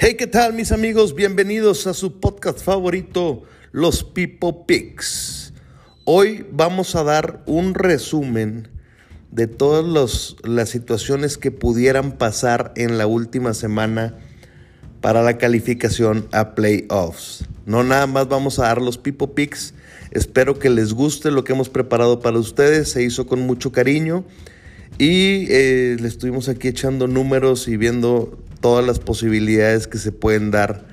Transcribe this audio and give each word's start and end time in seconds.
Hey, 0.00 0.14
¿qué 0.16 0.28
tal 0.28 0.52
mis 0.52 0.70
amigos? 0.70 1.12
Bienvenidos 1.12 1.88
a 1.88 1.92
su 1.92 2.20
podcast 2.20 2.60
favorito, 2.62 3.42
Los 3.72 4.04
People 4.04 4.58
Picks. 4.64 5.52
Hoy 6.04 6.46
vamos 6.52 6.94
a 6.94 7.02
dar 7.02 7.42
un 7.46 7.74
resumen 7.74 8.68
de 9.32 9.48
todas 9.48 10.36
las 10.44 10.68
situaciones 10.68 11.36
que 11.36 11.50
pudieran 11.50 12.12
pasar 12.12 12.72
en 12.76 12.96
la 12.96 13.08
última 13.08 13.54
semana 13.54 14.14
para 15.00 15.22
la 15.22 15.36
calificación 15.36 16.28
a 16.30 16.54
playoffs. 16.54 17.44
No 17.66 17.82
nada 17.82 18.06
más 18.06 18.28
vamos 18.28 18.60
a 18.60 18.66
dar 18.66 18.80
los 18.80 18.98
People 18.98 19.26
Picks. 19.34 19.74
Espero 20.12 20.60
que 20.60 20.70
les 20.70 20.92
guste 20.92 21.32
lo 21.32 21.42
que 21.42 21.54
hemos 21.54 21.70
preparado 21.70 22.20
para 22.20 22.38
ustedes. 22.38 22.88
Se 22.88 23.02
hizo 23.02 23.26
con 23.26 23.40
mucho 23.40 23.72
cariño. 23.72 24.24
Y 24.96 25.46
eh, 25.50 25.96
le 26.00 26.08
estuvimos 26.08 26.48
aquí 26.48 26.68
echando 26.68 27.06
números 27.06 27.68
y 27.68 27.76
viendo 27.76 28.38
todas 28.60 28.84
las 28.86 28.98
posibilidades 28.98 29.86
que 29.86 29.98
se 29.98 30.12
pueden 30.12 30.50
dar 30.50 30.86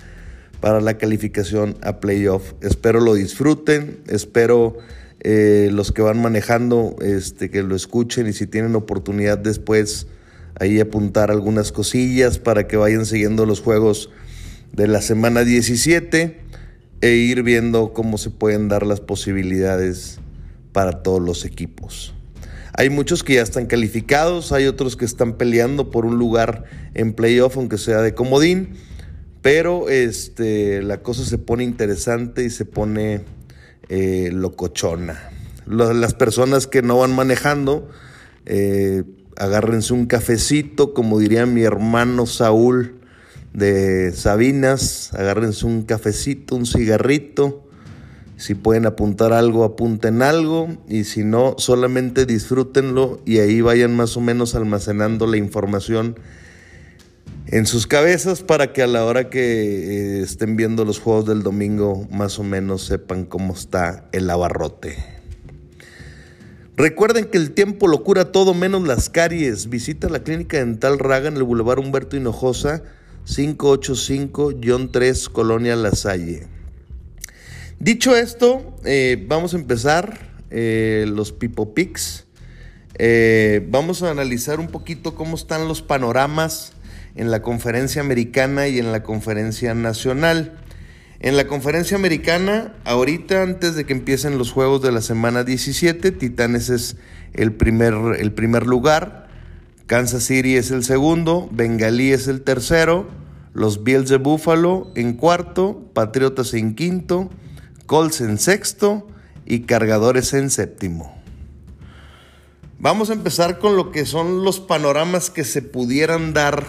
para 0.60 0.82
la 0.82 0.98
calificación 0.98 1.78
a 1.82 2.00
playoff. 2.00 2.54
Espero 2.62 3.00
lo 3.00 3.14
disfruten, 3.14 4.00
espero 4.08 4.78
eh, 5.22 5.70
los 5.72 5.92
que 5.92 6.02
van 6.02 6.22
manejando 6.22 6.96
este, 7.02 7.50
que 7.50 7.64
lo 7.64 7.76
escuchen 7.76 8.28
y 8.28 8.34
si 8.34 8.48
tienen 8.48 8.76
oportunidad 8.76 9.38
después 9.38 10.08
ahí 10.60 10.80
apuntar 10.80 11.32
algunas 11.32 11.72
cosillas 11.72 12.40
para 12.40 12.68
que 12.68 12.78
vayan 12.78 13.06
siguiendo 13.06 13.46
los 13.46 13.62
juegos 13.62 14.10
de 14.72 14.88
la 14.88 15.02
semana 15.02 15.44
17 15.44 16.40
e 17.02 17.12
ir 17.12 17.44
viendo 17.44 17.94
cómo 17.94 18.18
se 18.18 18.30
pueden 18.30 18.68
dar 18.68 18.86
las 18.86 19.02
posibilidades 19.02 20.20
para 20.72 21.04
todos 21.04 21.22
los 21.22 21.46
equipos. 21.46 22.14
Hay 22.78 22.90
muchos 22.90 23.24
que 23.24 23.36
ya 23.36 23.42
están 23.42 23.68
calificados, 23.68 24.52
hay 24.52 24.66
otros 24.66 24.98
que 24.98 25.06
están 25.06 25.38
peleando 25.38 25.92
por 25.92 26.06
un 26.06 26.18
lugar 26.18 26.66
en 26.94 27.14
playoff, 27.14 27.56
aunque 27.56 27.78
sea 27.78 28.02
de 28.02 28.14
comodín, 28.14 28.74
pero 29.42 29.88
este, 29.88 30.82
la 30.82 31.02
cosa 31.02 31.24
se 31.24 31.38
pone 31.38 31.64
interesante 31.64 32.44
y 32.44 32.50
se 32.50 32.66
pone 32.66 33.22
eh, 33.88 34.30
locochona. 34.34 35.30
Las 35.66 36.14
personas 36.16 36.68
que 36.68 36.82
no 36.82 36.98
van 36.98 37.16
manejando, 37.16 37.90
eh, 38.46 39.04
agárrense 39.38 39.94
un 39.94 40.06
cafecito, 40.06 40.94
como 40.94 41.18
diría 41.18 41.46
mi 41.46 41.64
hermano 41.64 42.26
Saúl 42.26 43.00
de 43.54 44.12
Sabinas, 44.12 45.14
agárrense 45.14 45.66
un 45.66 45.84
cafecito, 45.84 46.58
un 46.58 46.66
cigarrito 46.66 47.65
si 48.38 48.54
pueden 48.54 48.86
apuntar 48.86 49.34
algo, 49.34 49.64
apunten 49.64 50.22
algo. 50.22 50.68
Y 50.88 51.06
si 51.06 51.24
no, 51.24 51.56
solamente 51.58 52.26
disfrútenlo 52.26 53.20
y 53.26 53.40
ahí 53.40 53.62
vayan 53.62 53.96
más 53.96 54.18
o 54.18 54.22
menos 54.22 54.56
almacenando 54.56 55.28
la 55.28 55.38
información 55.38 56.20
en 57.48 57.66
sus 57.66 57.88
cabezas 57.88 58.42
para 58.42 58.74
que 58.74 58.82
a 58.82 58.88
la 58.88 59.06
hora 59.06 59.30
que 59.30 59.40
eh, 59.40 60.22
estén 60.22 60.56
viendo 60.56 60.84
los 60.84 61.00
juegos 61.00 61.28
del 61.28 61.44
domingo 61.44 62.08
más 62.12 62.40
o 62.40 62.44
menos 62.44 62.82
sepan 62.84 63.26
cómo 63.26 63.54
está 63.54 64.10
el 64.12 64.30
abarrote. 64.30 64.98
Recuerden 66.78 67.26
que 67.26 67.38
el 67.38 67.52
tiempo 67.52 67.88
lo 67.88 68.04
cura 68.04 68.34
todo 68.34 68.54
menos 68.54 68.86
las 68.86 69.10
caries. 69.10 69.70
Visita 69.70 70.10
la 70.10 70.24
clínica 70.24 70.58
dental 70.58 71.00
Raga 71.00 71.30
en 71.30 71.38
el 71.38 71.44
Boulevard 71.44 71.80
Humberto 71.80 72.18
Hinojosa, 72.18 72.84
585-3 73.28 75.30
Colonia 75.30 75.78
La 75.78 75.92
Salle. 75.92 76.48
Dicho 77.80 78.16
esto, 78.16 78.74
eh, 78.86 79.26
vamos 79.28 79.54
a 79.54 79.58
empezar 79.58 80.32
eh, 80.50 81.06
los 81.10 81.34
Pipo 81.34 81.74
Picks. 81.74 82.26
Eh, 82.98 83.68
vamos 83.70 84.02
a 84.02 84.12
analizar 84.12 84.62
un 84.62 84.68
poquito 84.68 85.14
cómo 85.16 85.36
están 85.36 85.68
los 85.68 85.82
panoramas 85.82 86.72
en 87.16 87.32
la 87.32 87.42
conferencia 87.42 88.02
americana 88.02 88.70
y 88.70 88.80
en 88.80 88.94
la 88.94 89.04
conferencia 89.04 89.74
nacional. 89.74 90.54
En 91.20 91.36
la 91.36 91.48
conferencia 91.48 91.98
americana, 91.98 92.74
ahorita 92.86 93.44
antes 93.44 93.76
de 93.76 93.86
que 93.86 93.94
empiecen 93.94 94.38
los 94.38 94.52
juegos 94.52 94.82
de 94.82 94.94
la 94.94 95.02
semana 95.02 95.44
17, 95.44 96.12
Titanes 96.12 96.70
es 96.70 96.96
el 97.34 97.52
primer, 97.52 97.94
el 98.20 98.32
primer 98.32 98.66
lugar, 98.66 99.28
Kansas 99.86 100.24
City 100.24 100.56
es 100.56 100.72
el 100.72 100.84
segundo, 100.84 101.50
Bengalí 101.52 102.14
es 102.14 102.28
el 102.30 102.42
tercero, 102.42 103.10
los 103.54 103.84
Bills 103.84 104.10
de 104.10 104.18
Buffalo 104.18 104.92
en 104.96 105.14
cuarto, 105.14 105.90
Patriotas 105.94 106.54
en 106.54 106.76
quinto, 106.76 107.30
Colts 107.86 108.22
en 108.22 108.38
sexto 108.38 109.08
y 109.46 109.62
Cargadores 109.62 110.34
en 110.34 110.50
séptimo. 110.50 111.16
Vamos 112.80 113.10
a 113.10 113.14
empezar 113.14 113.60
con 113.60 113.76
lo 113.76 113.92
que 113.92 114.06
son 114.06 114.44
los 114.44 114.60
panoramas 114.60 115.30
que 115.30 115.44
se 115.44 115.62
pudieran 115.62 116.34
dar 116.34 116.66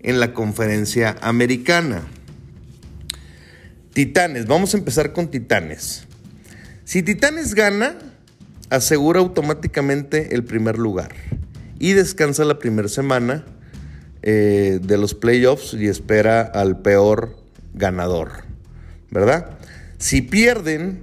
en 0.00 0.20
la 0.20 0.32
conferencia 0.32 1.16
americana. 1.20 2.02
Titanes, 3.92 4.46
vamos 4.46 4.74
a 4.74 4.78
empezar 4.78 5.12
con 5.12 5.28
Titanes. 5.28 6.06
Si 6.84 7.02
Titanes 7.02 7.54
gana, 7.54 7.96
asegura 8.70 9.20
automáticamente 9.20 10.34
el 10.34 10.44
primer 10.44 10.78
lugar 10.78 11.14
y 11.78 11.92
descansa 11.92 12.44
la 12.44 12.58
primera 12.58 12.88
semana 12.88 13.44
eh, 14.22 14.78
de 14.82 14.98
los 14.98 15.14
playoffs 15.14 15.74
y 15.74 15.86
espera 15.86 16.40
al 16.40 16.80
peor 16.80 17.36
ganador, 17.74 18.44
¿verdad? 19.10 19.58
Si 19.98 20.22
pierden, 20.22 21.02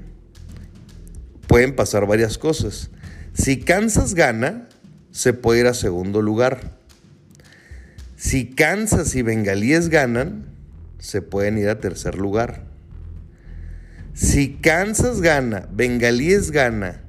pueden 1.47 1.75
pasar 1.75 2.05
varias 2.05 2.37
cosas. 2.37 2.89
Si 3.33 3.59
Kansas 3.59 4.13
gana, 4.13 4.67
se 5.11 5.33
puede 5.33 5.61
ir 5.61 5.67
a 5.67 5.73
segundo 5.73 6.21
lugar. 6.21 6.77
Si 8.15 8.51
Kansas 8.51 9.15
y 9.15 9.21
Bengalíes 9.21 9.89
ganan, 9.89 10.45
se 10.99 11.21
pueden 11.21 11.57
ir 11.57 11.69
a 11.69 11.79
tercer 11.79 12.15
lugar. 12.15 12.65
Si 14.13 14.55
Kansas 14.55 15.21
gana, 15.21 15.67
Bengalíes 15.71 16.51
gana 16.51 17.01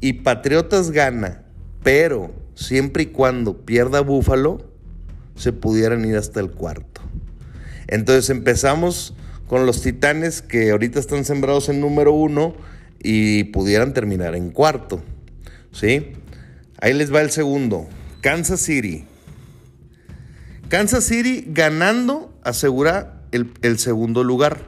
y 0.00 0.14
Patriotas 0.14 0.90
gana, 0.90 1.42
pero 1.82 2.32
siempre 2.54 3.04
y 3.04 3.06
cuando 3.06 3.64
pierda 3.66 4.00
Búfalo, 4.00 4.72
se 5.36 5.52
pudieran 5.52 6.04
ir 6.04 6.16
hasta 6.16 6.40
el 6.40 6.50
cuarto. 6.50 7.00
Entonces 7.86 8.30
empezamos 8.30 9.14
con 9.52 9.66
los 9.66 9.82
Titanes 9.82 10.40
que 10.40 10.70
ahorita 10.70 10.98
están 10.98 11.26
sembrados 11.26 11.68
en 11.68 11.78
número 11.78 12.14
uno 12.14 12.56
y 13.02 13.44
pudieran 13.44 13.92
terminar 13.92 14.34
en 14.34 14.48
cuarto. 14.48 15.02
¿Sí? 15.72 16.12
Ahí 16.80 16.94
les 16.94 17.12
va 17.12 17.20
el 17.20 17.30
segundo. 17.30 17.86
Kansas 18.22 18.60
City. 18.60 19.04
Kansas 20.70 21.04
City 21.04 21.44
ganando 21.48 22.34
asegura 22.42 23.24
el, 23.30 23.52
el 23.60 23.78
segundo 23.78 24.24
lugar. 24.24 24.62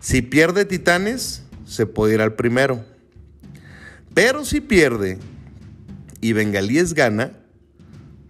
Si 0.00 0.20
pierde 0.20 0.64
Titanes, 0.64 1.44
se 1.64 1.86
puede 1.86 2.14
ir 2.14 2.22
al 2.22 2.34
primero. 2.34 2.84
Pero 4.14 4.44
si 4.44 4.60
pierde 4.60 5.18
y 6.20 6.32
Bengalíes 6.32 6.92
gana, 6.92 7.34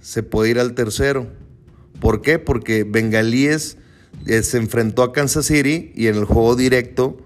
se 0.02 0.22
puede 0.22 0.50
ir 0.50 0.58
al 0.58 0.74
tercero. 0.74 1.28
¿Por 1.98 2.20
qué? 2.20 2.38
Porque 2.38 2.84
Bengalíes 2.84 3.78
eh, 4.26 4.42
se 4.42 4.56
enfrentó 4.58 5.02
a 5.02 5.12
Kansas 5.12 5.46
City 5.46 5.92
y 5.94 6.06
en 6.06 6.16
el 6.16 6.24
juego 6.24 6.56
directo 6.56 7.18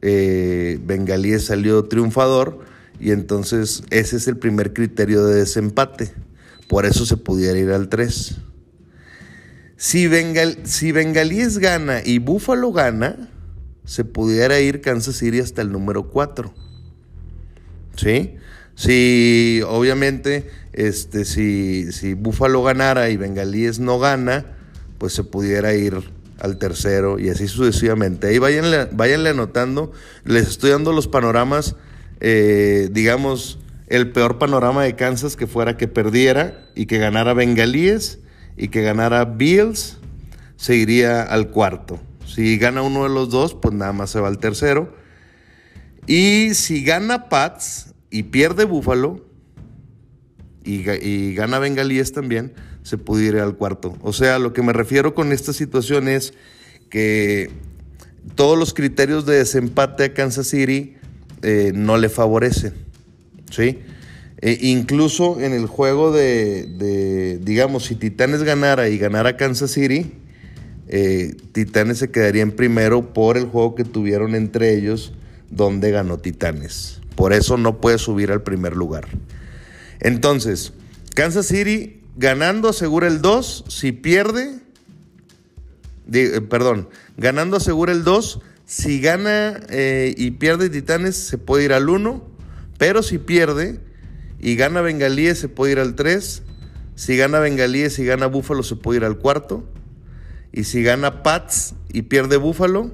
eh, 0.00 0.80
Bengalíes 0.84 1.46
salió 1.46 1.84
triunfador 1.84 2.60
y 2.98 3.12
entonces 3.12 3.84
ese 3.90 4.16
es 4.16 4.28
el 4.28 4.36
primer 4.36 4.72
criterio 4.72 5.24
de 5.24 5.36
desempate. 5.36 6.12
Por 6.68 6.86
eso 6.86 7.06
se 7.06 7.16
pudiera 7.16 7.58
ir 7.58 7.70
al 7.70 7.88
3. 7.88 8.36
Si, 9.76 10.08
si 10.64 10.92
Bengalíes 10.92 11.58
gana 11.58 12.02
y 12.04 12.18
Buffalo 12.18 12.72
gana, 12.72 13.30
se 13.84 14.04
pudiera 14.04 14.60
ir 14.60 14.80
Kansas 14.80 15.16
City 15.16 15.40
hasta 15.40 15.62
el 15.62 15.72
número 15.72 16.10
4. 16.10 16.52
¿Sí? 17.96 18.36
Si 18.74 19.60
obviamente 19.66 20.48
este, 20.72 21.24
si, 21.24 21.92
si 21.92 22.14
Buffalo 22.14 22.62
ganara 22.62 23.10
y 23.10 23.16
Bengalíes 23.16 23.78
no 23.78 23.98
gana, 23.98 24.46
pues 24.98 25.12
se 25.12 25.24
pudiera 25.24 25.74
ir 25.74 25.94
al 26.38 26.58
tercero 26.58 27.18
y 27.18 27.28
así 27.28 27.48
sucesivamente. 27.48 28.28
Ahí 28.28 28.38
váyanle, 28.38 28.88
váyanle 28.92 29.30
anotando, 29.30 29.92
les 30.24 30.48
estoy 30.48 30.70
dando 30.70 30.92
los 30.92 31.08
panoramas, 31.08 31.76
eh, 32.20 32.88
digamos, 32.90 33.58
el 33.86 34.10
peor 34.10 34.38
panorama 34.38 34.84
de 34.84 34.96
Kansas 34.96 35.36
que 35.36 35.46
fuera 35.46 35.76
que 35.76 35.88
perdiera 35.88 36.66
y 36.74 36.86
que 36.86 36.98
ganara 36.98 37.34
Bengalíes 37.34 38.20
y 38.56 38.68
que 38.68 38.82
ganara 38.82 39.24
Bills, 39.24 39.98
se 40.56 40.76
iría 40.76 41.22
al 41.22 41.50
cuarto. 41.50 42.00
Si 42.26 42.56
gana 42.56 42.82
uno 42.82 43.02
de 43.02 43.10
los 43.10 43.30
dos, 43.30 43.54
pues 43.54 43.74
nada 43.74 43.92
más 43.92 44.10
se 44.10 44.20
va 44.20 44.28
al 44.28 44.38
tercero. 44.38 44.94
Y 46.06 46.54
si 46.54 46.84
gana 46.84 47.28
Pats 47.28 47.94
y 48.10 48.24
pierde 48.24 48.64
Buffalo 48.64 49.26
y, 50.64 50.88
y 50.90 51.34
gana 51.34 51.58
Bengalíes 51.58 52.12
también, 52.12 52.54
se 52.82 52.98
pudiera 52.98 53.38
ir 53.38 53.44
al 53.44 53.56
cuarto. 53.56 53.96
O 54.02 54.12
sea, 54.12 54.38
lo 54.38 54.52
que 54.52 54.62
me 54.62 54.72
refiero 54.72 55.14
con 55.14 55.32
esta 55.32 55.52
situación 55.52 56.08
es 56.08 56.34
que 56.90 57.50
todos 58.34 58.58
los 58.58 58.74
criterios 58.74 59.26
de 59.26 59.36
desempate 59.36 60.04
a 60.04 60.14
Kansas 60.14 60.48
City 60.48 60.96
eh, 61.42 61.72
no 61.74 61.96
le 61.96 62.08
favorecen. 62.08 62.74
¿sí? 63.50 63.78
E 64.40 64.58
incluso 64.62 65.40
en 65.40 65.52
el 65.52 65.66
juego 65.66 66.12
de, 66.12 67.38
digamos, 67.42 67.84
si 67.84 67.94
Titanes 67.94 68.42
ganara 68.42 68.88
y 68.88 68.98
ganara 68.98 69.36
Kansas 69.36 69.70
City, 69.70 70.12
eh, 70.88 71.36
Titanes 71.52 71.98
se 71.98 72.10
quedaría 72.10 72.42
en 72.42 72.50
primero 72.50 73.12
por 73.12 73.36
el 73.36 73.44
juego 73.44 73.76
que 73.76 73.84
tuvieron 73.84 74.34
entre 74.34 74.76
ellos, 74.76 75.12
donde 75.48 75.92
ganó 75.92 76.18
Titanes. 76.18 77.00
Por 77.14 77.32
eso 77.32 77.56
no 77.56 77.80
puede 77.80 77.98
subir 77.98 78.32
al 78.32 78.42
primer 78.42 78.76
lugar. 78.76 79.06
Entonces, 80.00 80.72
Kansas 81.14 81.46
City 81.46 82.01
ganando 82.16 82.68
asegura 82.68 83.08
el 83.08 83.22
2, 83.22 83.64
si 83.68 83.92
pierde, 83.92 84.58
eh, 86.12 86.40
perdón, 86.48 86.88
ganando 87.16 87.56
asegura 87.56 87.92
el 87.92 88.04
2, 88.04 88.40
si 88.66 89.00
gana 89.00 89.60
eh, 89.68 90.14
y 90.16 90.32
pierde 90.32 90.70
Titanes 90.70 91.16
se 91.16 91.38
puede 91.38 91.64
ir 91.64 91.72
al 91.72 91.88
1, 91.88 92.22
pero 92.78 93.02
si 93.02 93.18
pierde 93.18 93.80
y 94.40 94.56
gana 94.56 94.80
Bengalíes 94.80 95.38
se 95.38 95.48
puede 95.48 95.72
ir 95.72 95.78
al 95.78 95.94
3, 95.94 96.42
si 96.94 97.16
gana 97.16 97.38
Bengalíes 97.38 97.98
y 97.98 98.04
gana 98.04 98.26
Búfalo 98.26 98.62
se 98.62 98.76
puede 98.76 98.98
ir 98.98 99.04
al 99.04 99.18
cuarto, 99.18 99.68
y 100.52 100.64
si 100.64 100.82
gana 100.82 101.22
Pats 101.22 101.74
y 101.92 102.02
pierde 102.02 102.36
Búfalo 102.36 102.90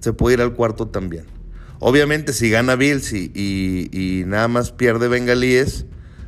se 0.00 0.12
puede 0.12 0.34
ir 0.34 0.40
al 0.40 0.54
cuarto 0.54 0.88
también. 0.88 1.24
Obviamente 1.78 2.32
si 2.32 2.48
gana 2.48 2.76
Bills 2.76 3.12
y, 3.12 3.30
y 3.34 4.24
nada 4.26 4.48
más 4.48 4.70
pierde 4.70 5.08
Bengalíes, 5.08 5.84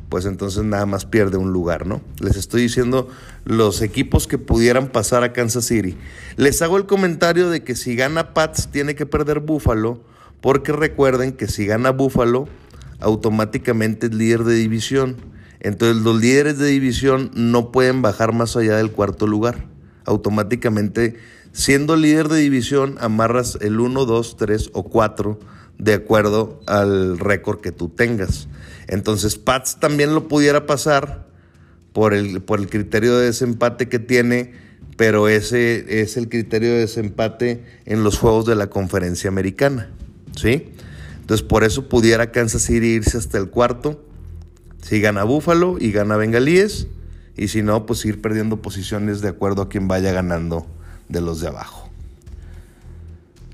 pues 0.09 0.25
entonces 0.25 0.65
nada 0.65 0.87
más 0.87 1.05
pierde 1.05 1.37
un 1.37 1.53
lugar, 1.53 1.87
¿no? 1.87 2.01
Les 2.21 2.37
estoy 2.37 2.63
diciendo 2.63 3.09
los 3.45 3.83
equipos 3.83 4.27
que 4.27 4.39
pudieran 4.39 4.89
pasar 4.89 5.23
a 5.23 5.33
Kansas 5.33 5.67
City. 5.67 5.97
Les 6.37 6.63
hago 6.63 6.77
el 6.77 6.87
comentario 6.87 7.51
de 7.51 7.63
que 7.63 7.77
si 7.77 7.95
gana 7.95 8.33
Pats 8.33 8.69
tiene 8.69 8.95
que 8.95 9.07
perder 9.07 9.41
Buffalo, 9.41 10.01
porque 10.41 10.73
recuerden 10.73 11.33
que 11.33 11.47
si 11.47 11.67
gana 11.67 11.91
Buffalo, 11.91 12.49
automáticamente 13.01 14.07
es 14.07 14.15
líder 14.15 14.45
de 14.45 14.55
división. 14.55 15.17
Entonces 15.61 16.03
los 16.03 16.21
líderes 16.21 16.59
de 16.59 16.69
división 16.69 17.31
no 17.35 17.73
pueden 17.73 18.01
bajar 18.03 18.33
más 18.33 18.57
allá 18.57 18.77
del 18.77 18.93
cuarto 18.93 19.27
lugar. 19.27 19.67
Automáticamente, 20.05 21.17
siendo 21.53 21.97
líder 21.97 22.29
de 22.29 22.39
división, 22.39 22.97
amarras 23.01 23.59
el 23.61 23.81
1, 23.81 24.05
2, 24.07 24.37
3 24.37 24.71
o 24.73 24.85
4 24.85 25.39
de 25.79 25.95
acuerdo 25.95 26.61
al 26.67 27.19
récord 27.19 27.61
que 27.61 27.73
tú 27.73 27.89
tengas. 27.89 28.49
Entonces 28.89 29.37
Pats 29.37 29.79
también 29.79 30.15
lo 30.15 30.27
pudiera 30.29 30.67
pasar 30.67 31.29
por 31.93 32.15
el, 32.15 32.43
por 32.43 32.59
el 32.59 32.69
criterio 32.69 33.17
de 33.17 33.27
desempate 33.27 33.89
que 33.89 33.99
tiene, 33.99 34.53
pero 34.97 35.29
ese 35.29 36.01
es 36.03 36.17
el 36.17 36.29
criterio 36.29 36.71
de 36.71 36.81
desempate 36.81 37.65
en 37.85 38.03
los 38.03 38.19
juegos 38.19 38.47
de 38.47 38.57
la 38.57 38.69
conferencia 38.69 39.29
americana. 39.29 39.91
¿Sí? 40.37 40.73
Entonces 41.21 41.47
por 41.47 41.65
eso 41.65 41.89
pudiera 41.89 42.33
Kansas 42.33 42.63
City 42.63 42.95
irse 42.95 43.19
hasta 43.19 43.39
el 43.39 43.51
cuarto. 43.51 44.03
Si 44.83 45.01
gana 45.01 45.25
Búfalo 45.25 45.77
y 45.79 45.93
gana 45.93 46.17
Bengalíes. 46.17 46.89
Y 47.37 47.49
si 47.49 47.63
no, 47.63 47.87
pues 47.87 48.05
ir 48.05 48.21
perdiendo 48.21 48.63
posiciones 48.63 49.21
de 49.21 49.29
acuerdo 49.29 49.63
a 49.63 49.69
quien 49.69 49.87
vaya 49.87 50.13
ganando 50.13 50.67
de 51.09 51.21
los 51.21 51.41
de 51.41 51.49
abajo. 51.49 51.88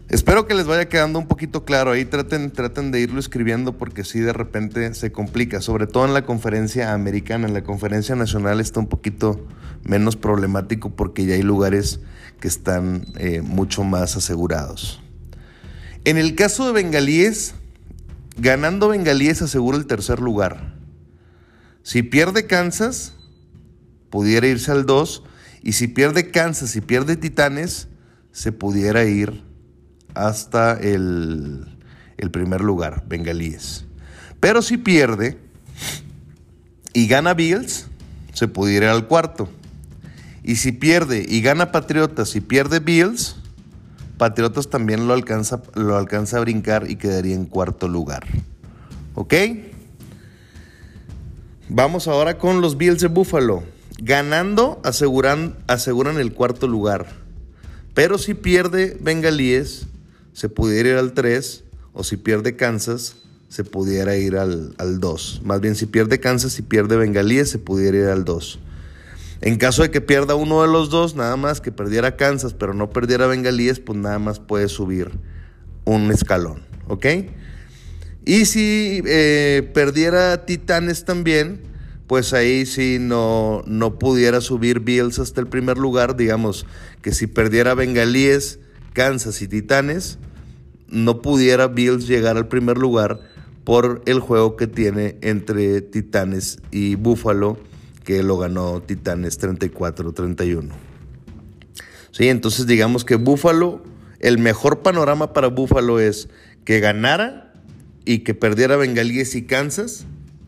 Espero 0.08 0.46
que 0.46 0.54
les 0.54 0.66
vaya 0.66 0.88
quedando 0.88 1.18
un 1.18 1.26
poquito 1.26 1.64
claro 1.64 1.92
ahí. 1.92 2.04
Traten, 2.04 2.50
traten 2.50 2.90
de 2.90 3.00
irlo 3.00 3.18
escribiendo 3.18 3.78
porque 3.78 4.04
si 4.04 4.20
de 4.20 4.34
repente 4.34 4.92
se 4.94 5.10
complica, 5.10 5.62
sobre 5.62 5.86
todo 5.86 6.04
en 6.04 6.12
la 6.12 6.26
conferencia 6.26 6.92
americana. 6.92 7.48
En 7.48 7.54
la 7.54 7.64
conferencia 7.64 8.14
nacional 8.14 8.60
está 8.60 8.80
un 8.80 8.86
poquito 8.86 9.46
menos 9.82 10.16
problemático 10.16 10.90
porque 10.90 11.24
ya 11.24 11.34
hay 11.34 11.42
lugares 11.42 12.00
que 12.38 12.48
están 12.48 13.06
eh, 13.16 13.40
mucho 13.40 13.82
más 13.82 14.16
asegurados. 14.16 15.00
En 16.04 16.18
el 16.18 16.34
caso 16.34 16.66
de 16.66 16.72
Bengalíes, 16.72 17.54
ganando 18.36 18.88
Bengalíes 18.88 19.40
asegura 19.40 19.78
el 19.78 19.86
tercer 19.86 20.20
lugar. 20.20 20.74
Si 21.82 22.02
pierde 22.02 22.46
Kansas, 22.46 23.14
pudiera 24.10 24.46
irse 24.46 24.70
al 24.70 24.84
2. 24.84 25.22
Y 25.62 25.72
si 25.72 25.88
pierde 25.88 26.30
Kansas 26.30 26.76
y 26.76 26.82
pierde 26.82 27.16
Titanes, 27.16 27.88
se 28.32 28.52
pudiera 28.52 29.04
ir 29.04 29.53
hasta 30.14 30.74
el, 30.74 31.66
primer 32.32 32.60
lugar, 32.62 33.04
Bengalíes. 33.06 33.84
Pero 34.40 34.62
si 34.62 34.76
pierde 34.76 35.38
y 36.92 37.06
gana 37.06 37.34
Bills, 37.34 37.86
se 38.32 38.48
pudiera 38.48 38.86
ir 38.86 38.92
al 38.92 39.06
cuarto. 39.06 39.48
Y 40.42 40.56
si 40.56 40.72
pierde 40.72 41.24
y 41.26 41.40
gana 41.40 41.72
Patriotas 41.72 42.36
y 42.36 42.40
pierde 42.40 42.80
Bills, 42.80 43.36
Patriotas 44.18 44.68
también 44.68 45.06
lo 45.08 45.14
alcanza, 45.14 45.62
lo 45.74 45.96
alcanza 45.96 46.38
a 46.38 46.40
brincar 46.40 46.90
y 46.90 46.96
quedaría 46.96 47.34
en 47.34 47.46
cuarto 47.46 47.88
lugar. 47.88 48.24
¿Ok? 49.14 49.34
Vamos 51.68 52.08
ahora 52.08 52.38
con 52.38 52.60
los 52.60 52.76
Bills 52.76 53.00
de 53.00 53.08
Buffalo. 53.08 53.62
Ganando 53.98 54.80
aseguran, 54.84 55.56
aseguran 55.66 56.18
el 56.18 56.32
cuarto 56.32 56.66
lugar. 56.66 57.06
Pero 57.94 58.18
si 58.18 58.34
pierde 58.34 58.98
Bengalíes, 59.00 59.86
se 60.34 60.50
pudiera 60.50 60.90
ir 60.90 60.96
al 60.96 61.14
3 61.14 61.64
o 61.94 62.04
si 62.04 62.18
pierde 62.18 62.56
Kansas 62.56 63.16
se 63.48 63.64
pudiera 63.64 64.16
ir 64.16 64.36
al, 64.36 64.74
2. 64.76 65.42
Más 65.44 65.60
bien 65.60 65.76
si 65.76 65.86
pierde 65.86 66.20
Kansas 66.20 66.58
y 66.58 66.62
pierde 66.62 66.96
Bengalíes 66.96 67.48
se 67.48 67.58
pudiera 67.58 67.96
ir 67.96 68.06
al 68.06 68.24
2. 68.24 68.58
En 69.40 69.56
caso 69.56 69.82
de 69.82 69.90
que 69.90 70.00
pierda 70.00 70.34
uno 70.34 70.62
de 70.62 70.68
los 70.68 70.90
dos, 70.90 71.14
nada 71.14 71.36
más 71.36 71.60
que 71.60 71.70
perdiera 71.70 72.16
Kansas 72.16 72.52
pero 72.52 72.74
no 72.74 72.90
perdiera 72.90 73.26
Bengalíes, 73.26 73.78
pues 73.78 73.98
nada 73.98 74.18
más 74.18 74.40
puede 74.40 74.68
subir 74.68 75.12
un 75.84 76.10
escalón, 76.10 76.62
¿ok? 76.88 77.06
Y 78.24 78.46
si 78.46 79.02
eh, 79.06 79.70
perdiera 79.74 80.46
Titanes 80.46 81.04
también, 81.04 81.60
pues 82.06 82.32
ahí 82.32 82.66
sí 82.66 82.98
no, 83.00 83.62
no 83.66 83.98
pudiera 83.98 84.40
subir 84.40 84.80
Bills 84.80 85.18
hasta 85.18 85.40
el 85.40 85.46
primer 85.46 85.78
lugar. 85.78 86.16
Digamos 86.16 86.66
que 87.02 87.12
si 87.12 87.26
perdiera 87.26 87.74
Bengalíes, 87.74 88.58
Kansas 88.94 89.42
y 89.42 89.48
Titanes, 89.48 90.18
no 90.88 91.20
pudiera 91.20 91.66
Bills 91.66 92.06
llegar 92.06 92.38
al 92.38 92.48
primer 92.48 92.78
lugar 92.78 93.20
por 93.64 94.02
el 94.06 94.20
juego 94.20 94.56
que 94.56 94.66
tiene 94.66 95.18
entre 95.20 95.82
Titanes 95.82 96.60
y 96.70 96.94
Buffalo, 96.94 97.58
que 98.04 98.22
lo 98.22 98.38
ganó 98.38 98.80
Titanes 98.80 99.38
34-31. 99.40 100.70
Sí, 102.12 102.28
entonces 102.28 102.66
digamos 102.66 103.04
que 103.04 103.16
Buffalo, 103.16 103.82
el 104.20 104.38
mejor 104.38 104.80
panorama 104.80 105.32
para 105.32 105.48
Buffalo 105.48 105.98
es 105.98 106.28
que 106.64 106.80
ganara 106.80 107.52
y 108.04 108.20
que 108.20 108.34
perdiera 108.34 108.76
Bengalíes 108.76 109.34
y 109.34 109.42
Kansas 109.42 110.06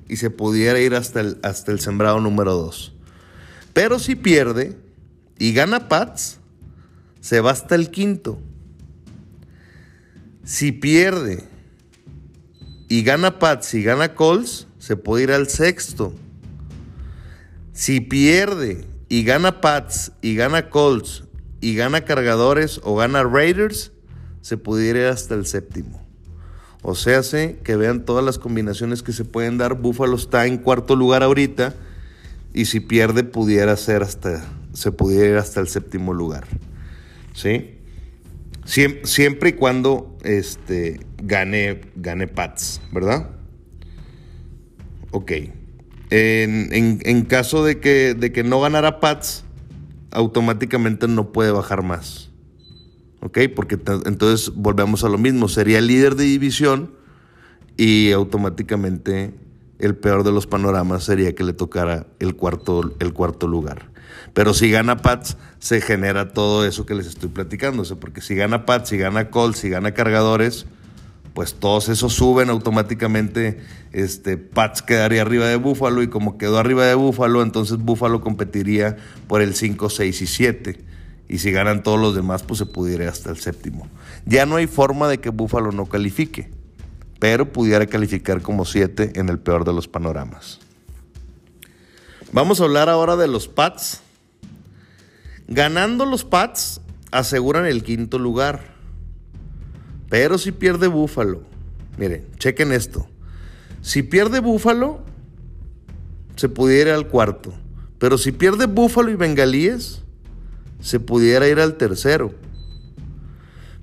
y 0.09 0.17
se 0.17 0.31
pudiera 0.31 0.79
ir 0.79 0.95
hasta 0.95 1.21
el, 1.21 1.39
hasta 1.43 1.73
el 1.73 1.81
sembrado 1.81 2.21
número 2.21 2.55
2. 2.55 2.95
Pero 3.73 3.99
si 3.99 4.15
pierde 4.15 4.77
y 5.39 5.53
gana 5.53 5.89
Pats, 5.89 6.39
se 7.27 7.41
va 7.41 7.51
hasta 7.51 7.75
el 7.75 7.91
quinto. 7.91 8.39
Si 10.45 10.71
pierde 10.71 11.43
y 12.89 13.03
gana 13.03 13.41
Pats 13.41 13.75
y 13.75 13.83
gana 13.83 14.15
Colts, 14.15 14.69
se 14.79 14.95
puede 14.95 15.25
ir 15.25 15.33
al 15.33 15.49
sexto. 15.49 16.13
Si 17.73 18.01
pierde 18.01 18.85
y 19.09 19.25
gana 19.25 19.61
Pats 19.61 20.13
y 20.23 20.37
gana 20.37 20.71
Colts 20.71 21.25
y 21.61 21.75
gana 21.75 22.03
Cargadores 22.03 22.81
o 22.85 22.95
gana 22.95 23.25
Raiders, 23.25 23.91
se 24.41 24.57
puede 24.57 24.87
ir 24.87 24.97
hasta 24.99 25.35
el 25.35 25.47
séptimo. 25.47 26.07
O 26.83 26.95
sea, 26.95 27.25
sé 27.25 27.59
que 27.65 27.75
vean 27.75 28.05
todas 28.05 28.25
las 28.25 28.39
combinaciones 28.39 29.03
que 29.03 29.13
se 29.13 29.25
pueden 29.25 29.59
dar. 29.59 29.75
Buffalo 29.75 30.15
está 30.15 30.47
en 30.47 30.59
cuarto 30.59 30.95
lugar 30.95 31.25
ahorita 31.25 31.75
y 32.55 32.67
si 32.67 32.79
pierde 32.79 33.25
pudiera 33.25 33.77
ser 33.77 34.05
hasta 34.05 34.45
se 34.75 34.93
pudiera 34.93 35.27
ir 35.27 35.37
hasta 35.39 35.59
el 35.59 35.67
séptimo 35.67 36.15
lugar. 36.15 36.47
¿Sí? 37.37 37.73
siempre 39.05 39.51
y 39.51 39.53
cuando 39.53 40.19
este, 40.25 40.99
gane, 41.23 41.83
gane 41.95 42.27
Pats, 42.27 42.81
¿verdad? 42.93 43.31
Ok. 45.13 45.33
En, 46.11 47.25
caso 47.27 47.65
de 47.65 47.79
que, 47.79 48.15
de 48.15 48.33
que 48.33 48.43
no 48.43 48.61
ganara 48.61 48.99
Pats, 48.99 49.45
automáticamente 50.11 51.07
no 51.07 51.31
puede 51.31 51.53
bajar 51.53 51.83
más. 51.83 52.33
¿Ok? 53.21 53.39
Porque 53.55 53.79
entonces 54.07 54.53
volvemos 54.55 55.05
a 55.05 55.09
lo 55.09 55.19
mismo. 55.19 55.49
Sería 55.49 55.81
líder 55.81 56.17
de 56.17 56.25
división 56.25 56.93
y 57.77 58.13
automáticamente 58.13 59.35
el 59.79 59.95
peor 59.97 60.25
de 60.25 60.33
los 60.33 60.47
panoramas 60.47 61.05
sería 61.05 61.35
que 61.35 61.45
le 61.45 61.53
tocara 61.53 62.07
el 62.19 62.37
cuarto, 62.37 62.95
el 62.99 63.13
cuarto 63.13 63.47
lugar. 63.47 63.91
Pero 64.33 64.55
si 64.55 64.71
gana 64.71 64.99
Pats, 64.99 65.37
se 65.59 65.81
genera 65.81 66.33
todo 66.33 66.67
eso 66.67 66.87
que 66.87 66.95
les 66.95 67.07
estoy 67.07 67.29
platicando. 67.29 67.83
porque 67.97 68.21
si 68.21 68.35
gana 68.35 68.67
Pats, 68.67 68.91
si 68.91 68.99
gana 68.99 69.31
Colts, 69.31 69.59
si 69.59 69.69
gana 69.69 69.93
Cargadores, 69.93 70.67
pues 71.35 71.55
todos 71.55 71.89
esos 71.89 72.15
suben 72.15 72.51
automáticamente. 72.51 73.61
Este, 73.93 74.37
Pats 74.37 74.83
quedaría 74.83 75.23
arriba 75.23 75.47
de 75.47 75.57
Búfalo 75.57 76.03
y 76.03 76.09
como 76.09 76.39
quedó 76.39 76.59
arriba 76.59 76.87
de 76.87 76.95
Búfalo, 76.95 77.43
entonces 77.43 77.79
Búfalo 77.79 78.21
competiría 78.21 78.97
por 79.27 79.43
el 79.43 79.55
5, 79.55 79.91
6 79.91 80.23
y 80.23 80.27
7. 80.27 80.85
Y 81.29 81.39
si 81.39 81.51
ganan 81.51 81.83
todos 81.83 82.01
los 82.01 82.15
demás, 82.15 82.43
pues 82.43 82.59
se 82.59 82.67
pudiera 82.67 83.09
hasta 83.09 83.31
el 83.31 83.39
séptimo. 83.39 83.89
Ya 84.27 84.47
no 84.47 84.57
hay 84.57 84.67
forma 84.67 85.09
de 85.09 85.19
que 85.19 85.31
Búfalo 85.31 85.73
no 85.73 85.87
califique, 85.87 86.51
pero 87.19 87.53
pudiera 87.53 87.87
calificar 87.87 88.43
como 88.43 88.65
7 88.65 89.13
en 89.17 89.29
el 89.29 89.39
peor 89.39 89.65
de 89.65 89.73
los 89.73 89.89
panoramas. 89.89 90.61
Vamos 92.33 92.61
a 92.61 92.65
hablar 92.65 92.89
ahora 92.89 93.17
de 93.17 93.29
los 93.29 93.49
Pats 93.49 94.03
Ganando 95.49 96.07
los 96.07 96.25
Pats, 96.25 96.81
aseguran 97.13 97.67
el 97.67 97.85
quinto 97.85 98.19
lugar. 98.19 98.75
Pero 100.09 100.39
si 100.39 100.51
pierde 100.51 100.89
Búfalo, 100.89 101.43
miren, 101.99 102.27
chequen 102.39 102.73
esto. 102.73 103.09
Si 103.81 104.03
pierde 104.03 104.41
Búfalo, 104.41 105.01
se 106.35 106.49
pudiera 106.49 106.91
ir 106.91 106.97
al 106.97 107.07
cuarto. 107.07 107.55
Pero 107.99 108.19
si 108.19 108.33
pierde 108.33 108.67
Búfalo 108.67 109.11
y 109.11 109.15
Bengalíes, 109.15 110.03
se 110.81 110.99
pudiera 110.99 111.47
ir 111.47 111.61
al 111.61 111.77
tercero. 111.77 112.35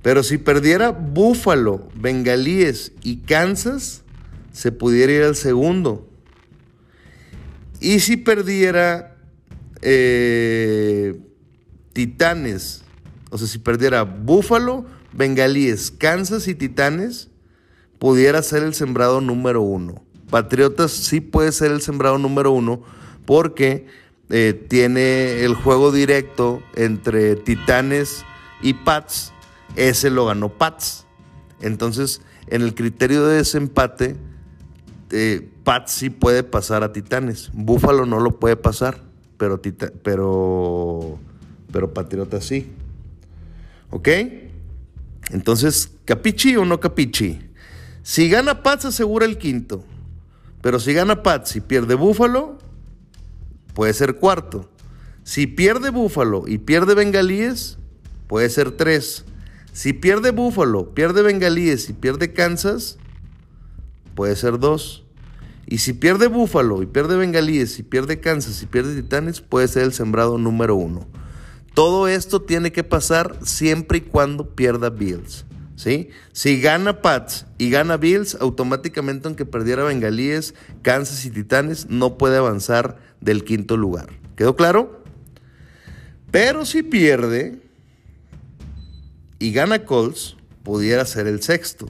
Pero 0.03 0.21
si 0.21 0.37
perdiera 0.37 0.91
Búfalo, 0.91 1.89
Bengalíes 1.95 2.91
y 3.01 3.17
Kansas, 3.21 4.03
se 4.51 4.71
pudiera 4.71 5.11
ir 5.13 5.23
al 5.23 5.35
segundo. 5.35 6.07
Y 7.79 7.99
si 8.01 8.17
perdiera 8.17 9.15
eh, 9.81 11.19
Titanes, 11.93 12.83
o 13.31 13.37
sea, 13.37 13.47
si 13.47 13.57
perdiera 13.57 14.03
Búfalo, 14.03 14.85
Bengalíes, 15.13 15.89
Kansas 15.89 16.47
y 16.47 16.55
Titanes, 16.55 17.29
pudiera 17.97 18.43
ser 18.43 18.63
el 18.63 18.73
sembrado 18.73 19.21
número 19.21 19.61
uno. 19.61 20.03
Patriotas 20.29 20.91
sí 20.91 21.21
puede 21.21 21.51
ser 21.51 21.71
el 21.71 21.81
sembrado 21.81 22.17
número 22.17 22.51
uno 22.51 22.83
porque 23.25 23.87
eh, 24.29 24.65
tiene 24.67 25.43
el 25.43 25.55
juego 25.55 25.91
directo 25.91 26.61
entre 26.75 27.35
Titanes 27.35 28.25
y 28.61 28.73
Pats. 28.73 29.32
Ese 29.75 30.09
lo 30.09 30.25
ganó 30.25 30.49
Pats. 30.49 31.05
Entonces, 31.61 32.21
en 32.47 32.61
el 32.61 32.75
criterio 32.75 33.25
de 33.25 33.37
desempate, 33.37 34.15
eh, 35.11 35.49
Pats 35.63 35.91
sí 35.91 36.09
puede 36.09 36.43
pasar 36.43 36.83
a 36.83 36.91
Titanes. 36.91 37.49
Búfalo 37.53 38.05
no 38.05 38.19
lo 38.19 38.39
puede 38.39 38.55
pasar, 38.55 39.01
pero, 39.37 39.61
pero, 40.03 41.19
pero 41.71 41.93
Patriotas 41.93 42.45
sí. 42.45 42.71
¿Ok? 43.89 44.09
Entonces, 45.31 45.91
¿capichi 46.05 46.55
o 46.57 46.65
no 46.65 46.79
capichi? 46.79 47.39
Si 48.01 48.29
gana 48.29 48.61
Pats, 48.61 48.85
asegura 48.85 49.25
el 49.25 49.37
quinto. 49.37 49.83
Pero 50.61 50.79
si 50.79 50.93
gana 50.93 51.23
Pats 51.23 51.55
y 51.55 51.61
pierde 51.61 51.95
Búfalo, 51.95 52.57
puede 53.73 53.93
ser 53.93 54.15
cuarto. 54.15 54.69
Si 55.23 55.47
pierde 55.47 55.89
Búfalo 55.89 56.43
y 56.47 56.57
pierde 56.57 56.95
Bengalíes, 56.95 57.77
puede 58.27 58.49
ser 58.49 58.71
tres. 58.71 59.25
Si 59.73 59.91
pierde 59.91 60.29
Búfalo, 60.29 60.93
pierde 60.93 61.23
Bengalíes 61.23 61.89
y 61.89 61.93
pierde 61.93 62.31
Kansas, 62.31 62.99
puede 64.13 64.35
ser 64.35 64.59
dos. 64.59 65.03
Y 65.65 65.79
si 65.79 65.93
pierde 65.93 66.27
Búfalo 66.27 66.83
y 66.83 66.85
pierde 66.85 67.17
Bengalíes 67.17 67.79
y 67.79 67.83
pierde 67.83 68.19
Kansas 68.19 68.61
y 68.61 68.67
pierde 68.67 68.95
Titanes, 68.95 69.41
puede 69.41 69.67
ser 69.67 69.83
el 69.83 69.93
sembrado 69.93 70.37
número 70.37 70.75
uno. 70.75 71.07
Todo 71.73 72.07
esto 72.07 72.43
tiene 72.43 72.71
que 72.71 72.83
pasar 72.83 73.39
siempre 73.43 73.97
y 73.97 74.01
cuando 74.01 74.53
pierda 74.55 74.91
Bills. 74.91 75.45
Si 76.31 76.61
gana 76.61 77.01
Pats 77.01 77.47
y 77.57 77.71
gana 77.71 77.97
Bills, 77.97 78.35
automáticamente 78.39 79.27
aunque 79.27 79.45
perdiera 79.45 79.83
Bengalíes, 79.83 80.53
Kansas 80.83 81.25
y 81.25 81.31
Titanes, 81.31 81.89
no 81.89 82.17
puede 82.19 82.37
avanzar 82.37 82.99
del 83.21 83.43
quinto 83.43 83.75
lugar. 83.75 84.07
¿Quedó 84.35 84.55
claro? 84.55 85.03
Pero 86.31 86.65
si 86.65 86.83
pierde 86.83 87.62
y 89.43 89.51
gana 89.51 89.83
Colts, 89.83 90.37
pudiera 90.63 91.03
ser 91.03 91.27
el 91.27 91.43
sexto. 91.43 91.89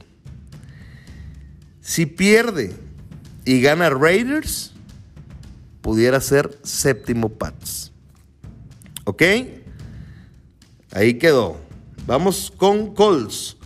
Si 1.80 2.04
pierde 2.04 2.74
y 3.44 3.60
gana 3.60 3.90
Raiders, 3.90 4.72
pudiera 5.80 6.20
ser 6.20 6.58
séptimo 6.64 7.28
Pats. 7.28 7.92
¿Ok? 9.04 9.22
Ahí 10.90 11.14
quedó. 11.14 11.56
Vamos 12.08 12.52
con 12.56 12.92
Colts. 12.92 13.56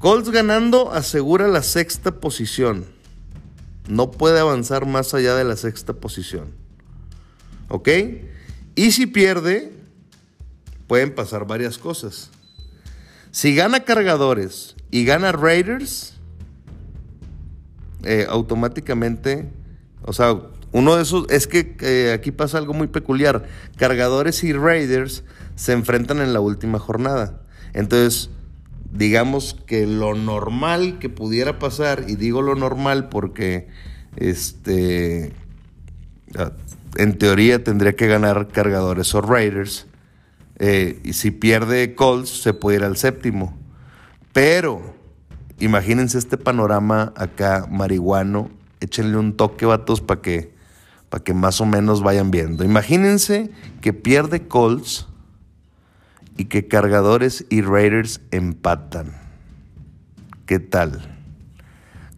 Colts 0.00 0.30
ganando 0.30 0.90
asegura 0.90 1.46
la 1.46 1.62
sexta 1.62 2.18
posición. 2.18 2.84
No 3.86 4.10
puede 4.10 4.40
avanzar 4.40 4.86
más 4.86 5.14
allá 5.14 5.36
de 5.36 5.44
la 5.44 5.56
sexta 5.56 5.92
posición. 5.92 6.48
¿Ok? 7.68 7.90
Y 8.74 8.90
si 8.90 9.06
pierde, 9.06 9.72
pueden 10.88 11.14
pasar 11.14 11.46
varias 11.46 11.78
cosas. 11.78 12.32
Si 13.34 13.52
gana 13.52 13.80
cargadores 13.80 14.76
y 14.92 15.04
gana 15.04 15.32
Raiders, 15.32 16.14
eh, 18.04 18.26
automáticamente, 18.28 19.50
o 20.02 20.12
sea, 20.12 20.38
uno 20.70 20.94
de 20.94 21.02
esos, 21.02 21.26
es 21.30 21.48
que 21.48 21.76
eh, 21.80 22.12
aquí 22.12 22.30
pasa 22.30 22.58
algo 22.58 22.74
muy 22.74 22.86
peculiar. 22.86 23.48
Cargadores 23.76 24.44
y 24.44 24.52
Raiders 24.52 25.24
se 25.56 25.72
enfrentan 25.72 26.20
en 26.20 26.32
la 26.32 26.38
última 26.38 26.78
jornada. 26.78 27.42
Entonces, 27.72 28.30
digamos 28.92 29.56
que 29.66 29.84
lo 29.84 30.14
normal 30.14 31.00
que 31.00 31.08
pudiera 31.08 31.58
pasar, 31.58 32.04
y 32.06 32.14
digo 32.14 32.40
lo 32.40 32.54
normal 32.54 33.08
porque 33.08 33.66
este 34.14 35.32
en 36.96 37.18
teoría 37.18 37.64
tendría 37.64 37.96
que 37.96 38.06
ganar 38.06 38.46
cargadores 38.46 39.12
o 39.12 39.20
Raiders. 39.22 39.88
Eh, 40.58 41.00
y 41.04 41.14
si 41.14 41.30
pierde 41.30 41.94
Colts, 41.94 42.42
se 42.42 42.54
puede 42.54 42.78
ir 42.78 42.84
al 42.84 42.96
séptimo. 42.96 43.56
Pero 44.32 44.94
imagínense 45.58 46.18
este 46.18 46.36
panorama 46.36 47.12
acá 47.16 47.66
marihuano. 47.70 48.50
Échenle 48.80 49.16
un 49.16 49.36
toque, 49.36 49.66
vatos, 49.66 50.00
para 50.00 50.20
que, 50.20 50.52
para 51.08 51.24
que 51.24 51.34
más 51.34 51.60
o 51.60 51.66
menos 51.66 52.02
vayan 52.02 52.30
viendo. 52.30 52.64
Imagínense 52.64 53.50
que 53.80 53.92
pierde 53.92 54.46
Colts 54.46 55.06
y 56.36 56.46
que 56.46 56.68
cargadores 56.68 57.46
y 57.48 57.62
Raiders 57.62 58.20
empatan. 58.30 59.14
¿Qué 60.46 60.58
tal? 60.58 61.16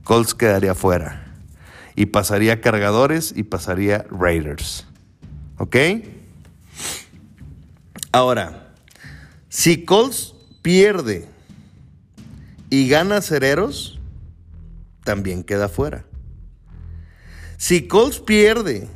Colts 0.04 0.34
quedaría 0.34 0.74
fuera. 0.74 1.22
Y 1.94 2.06
pasaría 2.06 2.60
cargadores 2.60 3.32
y 3.34 3.44
pasaría 3.44 4.04
Raiders. 4.10 4.86
¿Ok? 5.58 5.76
Ahora, 8.16 8.72
si 9.50 9.84
Colts 9.84 10.34
pierde 10.62 11.28
y 12.70 12.88
gana 12.88 13.20
Cereros, 13.20 13.98
también 15.04 15.44
queda 15.44 15.68
fuera. 15.68 16.06
Si 17.58 17.86
Colts 17.86 18.20
pierde 18.20 18.88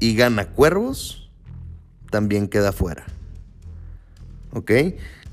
y 0.00 0.16
gana 0.16 0.46
Cuervos, 0.46 1.28
también 2.10 2.48
queda 2.48 2.72
fuera. 2.72 3.04
¿ok? 4.54 4.70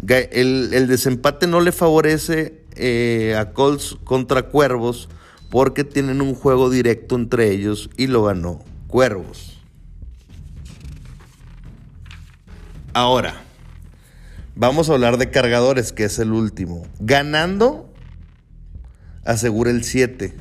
El, 0.06 0.88
desempate 0.90 1.48
no 1.48 1.62
le 1.62 1.72
favorece 1.72 2.66
eh, 2.76 3.38
a 3.40 3.52
Colts 3.54 3.96
contra 4.04 4.50
Cuervos 4.50 5.08
porque 5.50 5.86
tienen 5.86 6.20
un 6.20 6.36
juego 6.36 6.70
directo 6.70 7.16
entre 7.16 7.52
ellos 7.52 7.90
y 7.96 8.08
lo 8.08 8.24
ganó 8.26 8.66
Cuervos. 8.88 9.53
Ahora, 12.94 13.42
vamos 14.56 14.88
a 14.88 14.94
hablar 14.94 15.18
de 15.18 15.32
cargadores, 15.32 15.92
que 15.92 16.04
es 16.04 16.20
el 16.20 16.32
último. 16.32 16.86
Ganando, 17.00 17.92
asegura 19.26 19.72
el 19.72 19.84
7. 19.84 20.36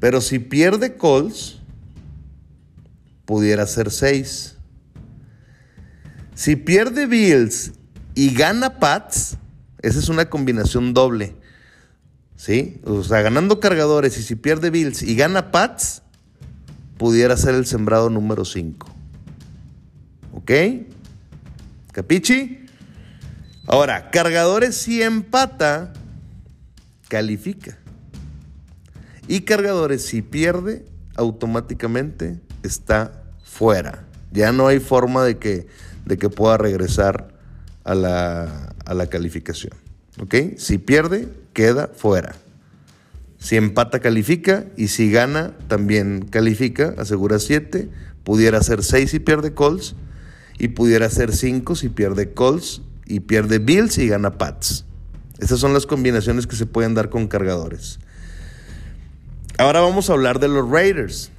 Pero 0.00 0.22
si 0.22 0.38
pierde 0.38 0.96
Colts, 0.96 1.60
pudiera 3.26 3.66
ser 3.66 3.90
6. 3.90 4.56
Si 6.34 6.56
pierde 6.56 7.04
Bills 7.04 7.72
y 8.14 8.32
gana 8.32 8.78
Pats, 8.78 9.36
esa 9.82 9.98
es 9.98 10.08
una 10.08 10.30
combinación 10.30 10.94
doble. 10.94 11.34
¿Sí? 12.36 12.80
O 12.84 13.04
sea, 13.04 13.20
ganando 13.20 13.60
cargadores 13.60 14.16
y 14.16 14.22
si 14.22 14.34
pierde 14.34 14.70
Bills 14.70 15.02
y 15.02 15.14
gana 15.14 15.50
Pats, 15.50 16.00
pudiera 16.96 17.36
ser 17.36 17.54
el 17.54 17.66
sembrado 17.66 18.08
número 18.08 18.46
5. 18.46 18.95
¿Ok? 20.36 20.52
¿Capichi? 21.92 22.66
Ahora, 23.66 24.10
cargadores 24.10 24.76
si 24.76 25.02
empata, 25.02 25.92
califica. 27.08 27.76
Y 29.26 29.40
cargadores 29.40 30.06
si 30.06 30.22
pierde, 30.22 30.84
automáticamente 31.16 32.38
está 32.62 33.24
fuera. 33.42 34.04
Ya 34.30 34.52
no 34.52 34.68
hay 34.68 34.78
forma 34.78 35.24
de 35.24 35.38
que 35.38 35.66
de 36.06 36.16
que 36.16 36.30
pueda 36.30 36.56
regresar 36.56 37.28
a 37.84 37.94
la, 37.94 39.06
calificación. 39.10 39.72
¿Ok? 40.20 40.34
Si 40.56 40.78
pierde, 40.78 41.28
queda 41.52 41.88
fuera. 41.94 42.36
Si 43.38 43.56
empata, 43.56 44.00
califica. 44.00 44.64
Y 44.76 44.88
si 44.88 45.10
gana, 45.10 45.52
también 45.68 46.26
califica. 46.30 46.94
Asegura 46.96 47.38
7. 47.38 47.88
Pudiera 48.24 48.62
ser 48.62 48.82
6 48.82 49.10
si 49.10 49.18
pierde 49.18 49.52
Colts. 49.52 49.94
Y 50.58 50.68
pudiera 50.68 51.10
ser 51.10 51.34
5 51.34 51.74
si 51.76 51.88
pierde 51.88 52.32
Colts. 52.32 52.82
Y 53.06 53.20
pierde 53.20 53.58
Bills 53.58 53.98
y 53.98 54.08
gana 54.08 54.38
Pats. 54.38 54.84
Esas 55.38 55.60
son 55.60 55.72
las 55.72 55.86
combinaciones 55.86 56.46
que 56.46 56.56
se 56.56 56.66
pueden 56.66 56.94
dar 56.94 57.10
con 57.10 57.28
cargadores. 57.28 57.98
Ahora 59.58 59.80
vamos 59.80 60.10
a 60.10 60.14
hablar 60.14 60.38
de 60.40 60.48
los 60.48 60.68
Raiders. 60.68 61.30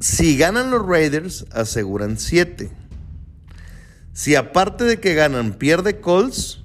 Si 0.00 0.36
ganan 0.36 0.70
los 0.70 0.86
Raiders, 0.86 1.46
aseguran 1.52 2.18
7. 2.18 2.70
Si 4.12 4.34
aparte 4.36 4.84
de 4.84 5.00
que 5.00 5.14
ganan 5.14 5.54
pierde 5.54 6.00
Colts, 6.00 6.62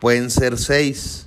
pueden 0.00 0.30
ser 0.30 0.58
6. 0.58 1.26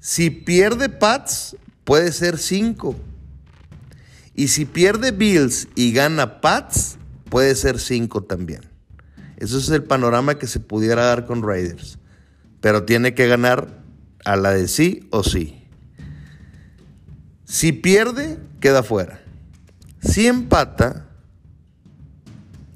Si 0.00 0.30
pierde 0.30 0.88
Pats, 0.88 1.56
puede 1.84 2.12
ser 2.12 2.38
5. 2.38 2.96
Y 4.34 4.48
si 4.48 4.64
pierde 4.64 5.12
Bills 5.12 5.68
y 5.74 5.92
gana 5.92 6.40
Pats, 6.40 6.96
puede 7.32 7.54
ser 7.54 7.80
5 7.80 8.24
también. 8.24 8.60
Eso 9.38 9.56
es 9.56 9.70
el 9.70 9.84
panorama 9.84 10.34
que 10.36 10.46
se 10.46 10.60
pudiera 10.60 11.06
dar 11.06 11.24
con 11.24 11.42
Raiders. 11.42 11.98
Pero 12.60 12.84
tiene 12.84 13.14
que 13.14 13.26
ganar 13.26 13.82
a 14.26 14.36
la 14.36 14.50
de 14.50 14.68
sí 14.68 15.08
o 15.10 15.22
sí. 15.24 15.64
Si 17.46 17.72
pierde, 17.72 18.38
queda 18.60 18.82
fuera. 18.82 19.22
Si 20.02 20.26
empata 20.26 21.08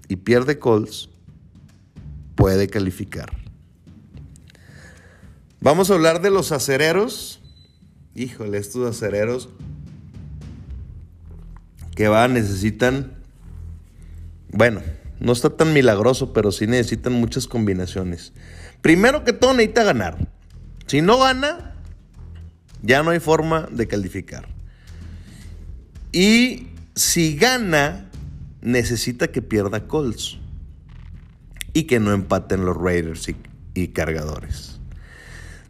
y 0.08 0.16
pierde 0.16 0.58
Colts, 0.58 1.10
puede 2.34 2.66
calificar. 2.68 3.36
Vamos 5.60 5.90
a 5.90 5.94
hablar 5.96 6.22
de 6.22 6.30
los 6.30 6.50
acereros. 6.50 7.42
Híjole, 8.14 8.56
estos 8.56 8.88
acereros 8.88 9.50
que 11.94 12.08
va, 12.08 12.26
necesitan. 12.26 13.16
Bueno, 14.50 14.80
no 15.20 15.32
está 15.32 15.50
tan 15.50 15.72
milagroso, 15.72 16.32
pero 16.32 16.52
sí 16.52 16.66
necesitan 16.66 17.14
muchas 17.14 17.46
combinaciones. 17.46 18.32
Primero 18.82 19.24
que 19.24 19.32
todo, 19.32 19.54
necesita 19.54 19.84
ganar. 19.84 20.28
Si 20.86 21.02
no 21.02 21.18
gana, 21.18 21.74
ya 22.82 23.02
no 23.02 23.10
hay 23.10 23.20
forma 23.20 23.68
de 23.70 23.88
calificar. 23.88 24.48
Y 26.12 26.68
si 26.94 27.36
gana, 27.36 28.10
necesita 28.60 29.28
que 29.28 29.42
pierda 29.42 29.86
Colts. 29.86 30.38
Y 31.72 31.84
que 31.84 32.00
no 32.00 32.12
empaten 32.12 32.64
los 32.64 32.76
Raiders 32.76 33.28
y, 33.74 33.88
cargadores. 33.88 34.80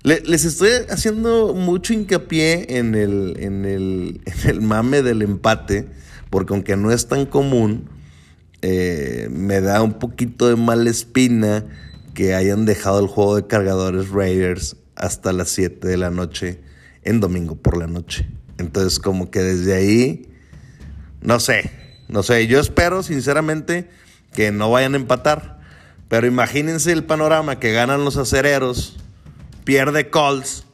les 0.04 0.44
estoy 0.44 0.70
haciendo 0.88 1.52
mucho 1.54 1.92
hincapié 1.92 2.78
en 2.78 2.94
el, 2.94 3.36
en, 3.40 3.64
el, 3.64 4.20
en 4.26 4.50
el, 4.50 4.60
mame 4.60 5.02
del 5.02 5.22
empate, 5.22 5.88
porque 6.30 6.54
aunque 6.54 6.76
no 6.76 6.92
es 6.92 7.08
tan 7.08 7.26
común, 7.26 7.88
eh, 8.62 9.28
me 9.30 9.60
da 9.60 9.82
un 9.82 9.94
poquito 9.94 10.48
de 10.48 10.56
mala 10.56 10.90
espina 10.90 11.64
que 12.14 12.34
hayan 12.34 12.64
dejado 12.64 13.00
el 13.00 13.06
juego 13.06 13.36
de 13.36 13.46
cargadores 13.46 14.10
Raiders 14.10 14.76
hasta 14.94 15.32
las 15.32 15.50
7 15.50 15.86
de 15.86 15.96
la 15.96 16.10
noche 16.10 16.60
en 17.02 17.20
domingo 17.20 17.56
por 17.56 17.76
la 17.76 17.86
noche. 17.86 18.28
Entonces 18.58 18.98
como 18.98 19.30
que 19.30 19.40
desde 19.40 19.74
ahí, 19.74 20.32
no 21.20 21.40
sé, 21.40 21.70
no 22.08 22.22
sé, 22.22 22.46
yo 22.46 22.58
espero 22.60 23.02
sinceramente 23.02 23.88
que 24.32 24.52
no 24.52 24.70
vayan 24.70 24.94
a 24.94 24.96
empatar. 24.96 25.56
Pero 26.08 26.26
imagínense 26.26 26.92
el 26.92 27.04
panorama 27.04 27.58
que 27.58 27.72
ganan 27.72 28.04
los 28.04 28.16
acereros, 28.16 28.96
pierde 29.64 30.08
Colts 30.08 30.64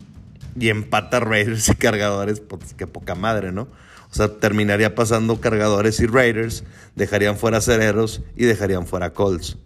y 0.58 0.68
empata 0.68 1.20
Raiders 1.20 1.70
y 1.70 1.74
cargadores, 1.74 2.40
pues 2.40 2.74
qué 2.76 2.86
poca 2.86 3.14
madre, 3.14 3.50
¿no? 3.50 3.68
O 4.12 4.14
sea, 4.14 4.28
terminaría 4.28 4.94
pasando 4.94 5.40
cargadores 5.40 5.98
y 6.00 6.06
Raiders, 6.06 6.64
dejarían 6.94 7.38
fuera 7.38 7.58
acereros 7.58 8.20
y 8.36 8.44
dejarían 8.44 8.86
fuera 8.86 9.14
Colts. 9.14 9.56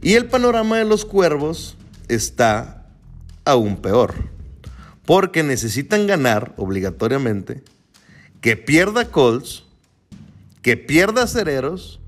Y 0.00 0.14
el 0.14 0.26
panorama 0.26 0.78
de 0.78 0.84
los 0.84 1.04
cuervos, 1.04 1.76
está 2.08 2.86
aún 3.44 3.76
peor. 3.76 4.14
Porque 5.04 5.42
necesitan 5.42 6.06
ganar 6.06 6.54
obligatoriamente, 6.56 7.62
que 8.40 8.56
pierda 8.56 9.10
Colts, 9.10 9.64
que 10.62 10.76
pierda 10.76 11.26
Cereros 11.26 12.00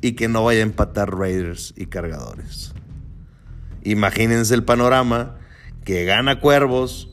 y 0.00 0.12
que 0.12 0.28
no 0.28 0.44
vaya 0.44 0.60
a 0.60 0.64
empatar 0.64 1.16
Raiders 1.16 1.72
y 1.76 1.86
Cargadores. 1.86 2.72
Imagínense 3.84 4.54
el 4.54 4.64
panorama 4.64 5.38
que 5.84 6.04
gana 6.04 6.40
Cuervos, 6.40 7.08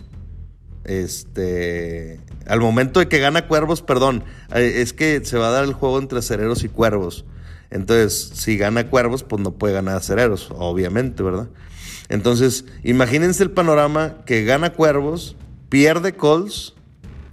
este, 0.84 2.20
al 2.48 2.60
momento 2.60 3.00
de 3.00 3.08
que 3.08 3.20
gana 3.20 3.48
Cuervos, 3.48 3.82
perdón, 3.82 4.24
eh, 4.54 4.74
es 4.78 4.94
que 4.94 5.24
se 5.24 5.38
va 5.38 5.48
a 5.48 5.52
dar 5.52 5.64
el 5.64 5.74
juego 5.74 6.00
entre 6.00 6.22
Cereros 6.22 6.64
y 6.64 6.70
Cuervos. 6.70 7.26
Entonces, 7.70 8.32
si 8.34 8.58
gana 8.58 8.90
Cuervos, 8.90 9.24
pues 9.24 9.42
no 9.42 9.52
puede 9.52 9.74
ganar 9.74 10.04
Cereros, 10.04 10.50
obviamente, 10.52 11.24
¿verdad? 11.24 11.48
Entonces, 12.10 12.66
imagínense 12.84 13.44
el 13.44 13.52
panorama 13.52 14.18
que 14.26 14.44
gana 14.44 14.74
Cuervos, 14.74 15.36
pierde 15.70 16.14
Colts 16.14 16.76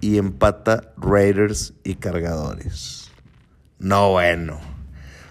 y 0.01 0.16
empata 0.16 0.92
Raiders 0.96 1.75
y 1.85 1.96
Cargadores. 1.96 3.11
No 3.79 4.12
bueno. 4.12 4.59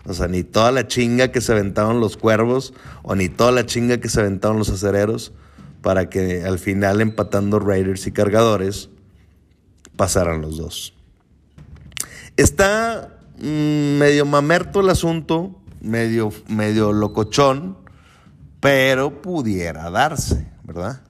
O 0.05 0.13
sea, 0.13 0.27
ni 0.27 0.43
toda 0.43 0.71
la 0.71 0.87
chinga 0.87 1.31
que 1.31 1.41
se 1.41 1.51
aventaron 1.51 1.99
los 1.99 2.17
Cuervos 2.17 2.73
o 3.03 3.15
ni 3.15 3.29
toda 3.29 3.51
la 3.51 3.65
chinga 3.65 3.99
que 3.99 4.09
se 4.09 4.19
aventaron 4.19 4.57
los 4.57 4.69
Acereros 4.69 5.31
para 5.81 6.09
que 6.09 6.43
al 6.43 6.59
final 6.59 7.01
empatando 7.01 7.59
Raiders 7.59 8.05
y 8.07 8.11
Cargadores 8.11 8.89
pasaran 9.99 10.39
los 10.39 10.55
dos. 10.55 10.93
Está 12.38 13.19
mm, 13.38 13.97
medio 13.97 14.25
mamerto 14.25 14.79
el 14.79 14.89
asunto, 14.89 15.59
medio, 15.81 16.31
medio 16.47 16.93
locochón 16.93 17.75
pero 18.62 19.21
pudiera 19.21 19.89
darse, 19.89 20.49
¿verdad? 20.63 21.01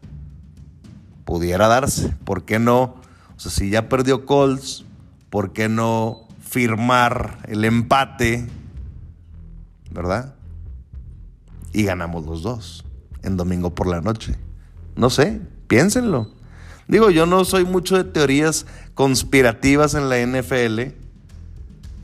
Pudiera 1.24 1.68
darse. 1.68 2.10
¿Por 2.24 2.46
qué 2.46 2.58
no? 2.58 2.96
O 3.36 3.40
sea, 3.40 3.52
si 3.52 3.70
ya 3.70 3.90
perdió 3.90 4.26
Colts, 4.26 4.86
¿por 5.30 5.54
qué 5.54 5.70
no 5.70 6.28
firmar 6.42 7.44
el 7.48 7.66
empate? 7.66 8.48
¿Verdad? 9.92 10.34
Y 11.74 11.84
ganamos 11.84 12.26
los 12.26 12.42
dos 12.42 12.86
en 13.22 13.38
domingo 13.38 13.76
por 13.76 13.86
la 13.86 14.02
noche. 14.02 14.36
No 14.96 15.12
sé, 15.12 15.42
piénsenlo. 15.68 16.39
Digo, 16.90 17.12
yo 17.12 17.28
no 17.28 17.46
soy 17.46 17.66
mucho 17.66 17.98
de 17.98 18.04
teorías 18.04 18.66
conspirativas 18.96 19.94
en 19.94 20.10
la 20.10 20.18
NFL, 20.26 20.96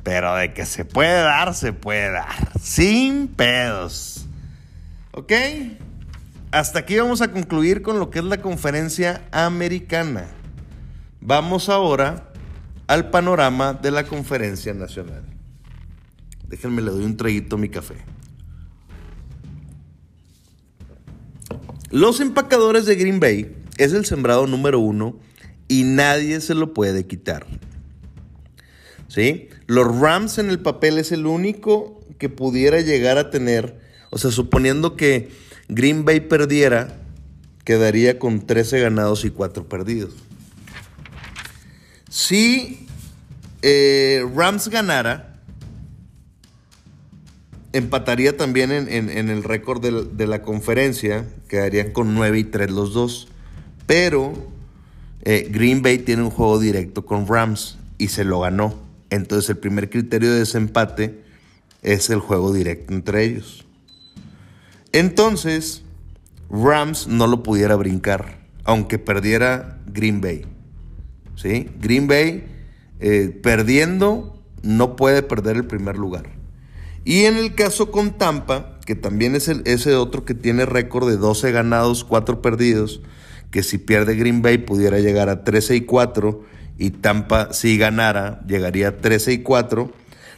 pero 0.04 0.36
de 0.36 0.54
que 0.54 0.64
se 0.68 0.86
puede 0.86 1.22
dar, 1.22 1.56
se 1.56 1.74
puede 1.74 2.12
dar. 2.12 2.52
Sin 2.62 3.28
pedos. 3.28 4.28
¿Ok? 5.12 5.34
Hasta 6.52 6.80
aquí 6.80 6.96
vamos 7.00 7.22
a 7.22 7.32
concluir 7.32 7.82
con 7.82 7.98
lo 7.98 8.12
que 8.12 8.20
es 8.20 8.26
la 8.26 8.44
conferencia 8.44 9.24
americana. 9.32 10.28
Vamos 11.20 11.68
ahora 11.68 12.32
al 12.86 13.10
panorama 13.10 13.74
de 13.74 13.90
la 13.90 14.04
conferencia 14.04 14.76
nacional. 14.76 15.24
Déjenme 16.48 16.84
le 16.84 16.92
doy 16.92 17.06
un 17.06 17.18
traguito 17.18 17.56
a 17.56 17.60
mi 17.60 17.70
café. 17.70 17.96
Los 21.90 22.20
empacadores 22.20 22.86
de 22.86 22.96
Green 22.96 23.20
Bay 23.20 23.65
es 23.78 23.94
el 23.94 24.06
sembrado 24.06 24.48
número 24.48 24.80
uno 24.80 25.18
y 25.68 25.84
nadie 25.84 26.42
se 26.42 26.56
lo 26.56 26.74
puede 26.74 27.06
quitar. 27.06 27.46
¿Sí? 29.08 29.50
Los 29.68 30.00
Rams 30.00 30.38
en 30.38 30.50
el 30.50 30.60
papel 30.60 30.98
es 30.98 31.12
el 31.12 31.26
único 31.26 32.02
que 32.18 32.30
pudiera 32.30 32.82
llegar 32.82 33.18
a 33.18 33.30
tener 33.30 33.86
o 34.16 34.18
sea, 34.18 34.32
suponiendo 34.32 34.96
que 34.96 35.30
Green 35.68 36.06
Bay 36.06 36.22
perdiera, 36.22 36.96
quedaría 37.66 38.18
con 38.18 38.48
13 38.48 38.80
ganados 38.80 39.26
y 39.26 39.30
4 39.30 39.68
perdidos. 39.68 40.14
Si 42.10 42.88
eh, 43.62 44.26
Rams 44.34 44.70
ganara, 44.70 45.42
empataría 47.74 48.38
también 48.38 48.72
en, 48.72 49.30
el 49.30 49.44
récord 49.44 49.82
de, 49.82 50.28
la 50.28 50.42
conferencia, 50.44 51.28
quedarían 51.50 51.92
con 51.92 52.16
9 52.16 52.40
y 52.40 52.44
3 52.46 52.72
los 52.72 52.94
dos. 52.94 53.28
Pero 53.86 54.34
eh, 55.22 55.48
Green 55.52 55.82
Bay 55.82 56.00
tiene 56.00 56.24
un 56.24 56.30
juego 56.30 56.60
directo 56.60 57.06
con 57.06 57.28
Rams 57.28 57.78
y 57.98 58.10
se 58.10 58.24
lo 58.24 58.42
ganó. 58.42 58.76
Entonces 59.10 59.50
el 59.50 59.58
primer 59.58 59.90
criterio 59.90 60.32
de 60.32 60.40
desempate 60.40 61.24
es 61.82 62.10
el 62.10 62.20
juego 62.20 62.54
directo 62.54 62.94
entre 62.94 63.24
ellos. 63.24 63.66
Entonces, 64.92 65.84
Rams 66.50 67.08
no 67.08 67.28
lo 67.28 67.44
pudiera 67.44 67.76
brincar, 67.76 68.40
aunque 68.64 68.98
perdiera 68.98 69.80
Green 69.88 70.22
Bay. 70.22 70.46
¿Sí? 71.36 71.70
Green 71.82 72.08
Bay, 72.08 72.46
eh, 73.00 73.38
perdiendo, 73.44 74.42
no 74.64 74.96
puede 74.96 75.22
perder 75.22 75.58
el 75.58 75.66
primer 75.66 75.98
lugar. 75.98 76.30
Y 77.04 77.26
en 77.26 77.38
el 77.38 77.54
caso 77.56 77.92
con 77.92 78.18
Tampa, 78.18 78.80
que 78.86 78.96
también 78.96 79.36
es 79.36 79.48
el, 79.48 79.62
ese 79.66 79.96
otro 79.96 80.26
que 80.26 80.34
tiene 80.34 80.66
récord 80.66 81.08
de 81.10 81.18
12 81.18 81.52
ganados, 81.52 82.04
4 82.04 82.42
perdidos, 82.42 83.02
que 83.56 83.64
si 83.64 83.78
pierde 83.78 84.18
Green 84.18 84.42
Bay 84.42 84.58
pudiera 84.58 85.00
llegar 85.00 85.30
a 85.30 85.46
13 85.46 85.78
y 85.78 85.82
4, 85.86 86.44
y 86.78 86.90
Tampa 86.90 87.54
si 87.54 87.78
ganara 87.78 88.42
llegaría 88.46 88.90
a 88.90 88.98
13 88.98 89.32
y 89.32 89.38
4, 89.44 89.94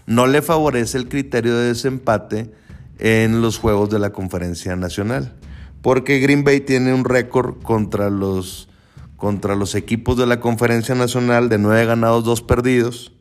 no 0.06 0.28
le 0.28 0.44
favorece 0.44 1.00
el 1.00 1.10
criterio 1.10 1.58
de 1.58 1.70
desempate 1.70 2.54
en 3.00 3.42
los 3.42 3.58
juegos 3.58 3.90
de 3.90 3.98
la 3.98 4.12
conferencia 4.12 4.76
nacional. 4.76 5.34
Porque 5.82 6.20
Green 6.20 6.44
Bay 6.44 6.60
tiene 6.60 6.94
un 6.94 7.06
récord 7.06 7.60
contra 7.64 8.12
los, 8.12 8.70
contra 9.16 9.56
los 9.56 9.74
equipos 9.74 10.16
de 10.16 10.28
la 10.28 10.40
conferencia 10.40 10.94
nacional 10.94 11.50
de 11.50 11.58
9 11.58 11.88
ganados, 11.88 12.24
2 12.24 12.44
perdidos. 12.44 13.14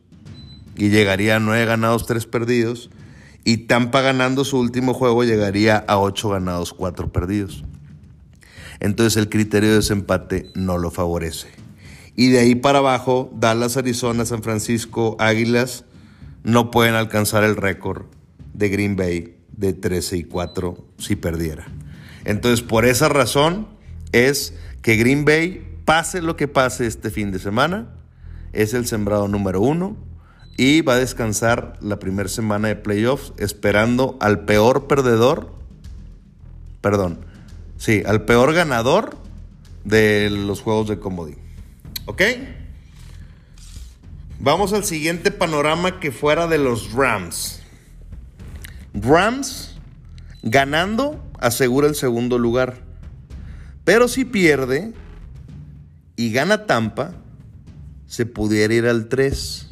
Y 0.77 0.91
llegaría 0.91 1.37
a 1.37 1.41
9 1.41 1.65
ganados, 1.65 2.05
3 2.05 2.27
perdidos. 2.27 2.91
Y 3.45 3.67
Tampa 3.67 4.03
ganando 4.03 4.45
su 4.45 4.59
último 4.59 4.93
juego 4.93 5.25
llegaría 5.25 5.79
a 5.79 5.99
8 5.99 6.29
ganados, 6.29 6.75
4 6.75 7.11
perdidos. 7.11 7.65
Entonces 8.81 9.17
el 9.17 9.29
criterio 9.29 9.71
de 9.71 9.77
desempate 9.77 10.51
no 10.55 10.79
lo 10.79 10.91
favorece. 10.91 11.49
Y 12.15 12.31
de 12.31 12.39
ahí 12.39 12.55
para 12.55 12.79
abajo, 12.79 13.31
Dallas, 13.35 13.77
Arizona, 13.77 14.25
San 14.25 14.43
Francisco, 14.43 15.17
Águilas 15.19 15.85
no 16.45 16.71
pueden 16.71 16.95
alcanzar 16.95 17.45
el 17.45 17.57
récord 17.57 18.07
de 18.55 18.69
Green 18.69 18.97
Bay 18.97 19.37
de 19.57 19.73
13 19.73 20.19
y 20.19 20.25
4 20.25 20.87
si 20.99 21.17
perdiera. 21.17 21.67
Entonces, 22.25 22.63
por 22.63 22.85
esa 22.85 23.09
razón 23.09 23.69
es 24.13 24.55
que 24.83 24.97
Green 24.97 25.25
Bay, 25.25 25.63
pase 25.85 26.23
lo 26.23 26.37
que 26.37 26.49
pase 26.49 26.87
este 26.87 27.11
fin 27.11 27.31
de 27.31 27.39
semana, 27.39 27.89
es 28.53 28.75
el 28.75 28.87
sembrado 28.87 29.29
número 29.29 29.61
uno 29.61 29.97
y 30.57 30.81
va 30.81 30.95
a 30.95 30.99
descansar 30.99 31.75
la 31.81 31.99
primera 31.99 32.29
semana 32.29 32.69
de 32.69 32.77
playoffs 32.77 33.33
esperando 33.37 34.17
al 34.21 34.45
peor 34.45 34.87
perdedor, 34.87 35.53
perdón, 36.81 37.27
sí, 37.77 38.03
al 38.07 38.25
peor 38.25 38.53
ganador 38.53 39.17
de 39.85 40.31
los 40.31 40.61
juegos 40.61 40.89
de 40.89 40.99
comodín. 40.99 41.39
¿Ok? 42.07 42.23
Vamos 44.39 44.73
al 44.73 44.85
siguiente 44.85 45.31
panorama 45.31 45.99
que 45.99 46.13
fuera 46.13 46.47
de 46.47 46.59
los 46.59 46.93
Rams. 46.93 47.63
Rams 48.93 49.77
ganando 50.43 51.23
asegura 51.41 51.89
el 51.89 51.95
segundo 51.95 52.39
lugar. 52.39 52.79
Pero 53.85 54.09
si 54.09 54.25
pierde 54.25 54.93
y 56.17 56.33
gana 56.33 56.67
Tampa, 56.67 57.15
se 58.07 58.27
pudiera 58.27 58.75
ir 58.75 58.87
al 58.87 59.09
3. 59.09 59.69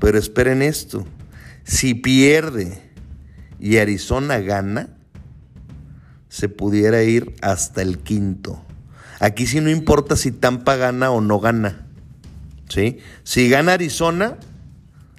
Pero 0.00 0.18
esperen 0.18 0.62
esto. 0.62 1.06
Si 1.64 1.94
pierde 1.94 2.82
y 3.58 3.78
Arizona 3.78 4.38
gana, 4.38 4.95
se 6.36 6.50
pudiera 6.50 7.02
ir 7.02 7.34
hasta 7.40 7.80
el 7.80 8.00
quinto. 8.00 8.62
Aquí 9.20 9.46
sí 9.46 9.62
no 9.62 9.70
importa 9.70 10.16
si 10.16 10.32
Tampa 10.32 10.76
gana 10.76 11.10
o 11.10 11.22
no 11.22 11.40
gana. 11.40 11.86
¿sí? 12.68 12.98
Si 13.24 13.48
gana 13.48 13.72
Arizona, 13.72 14.36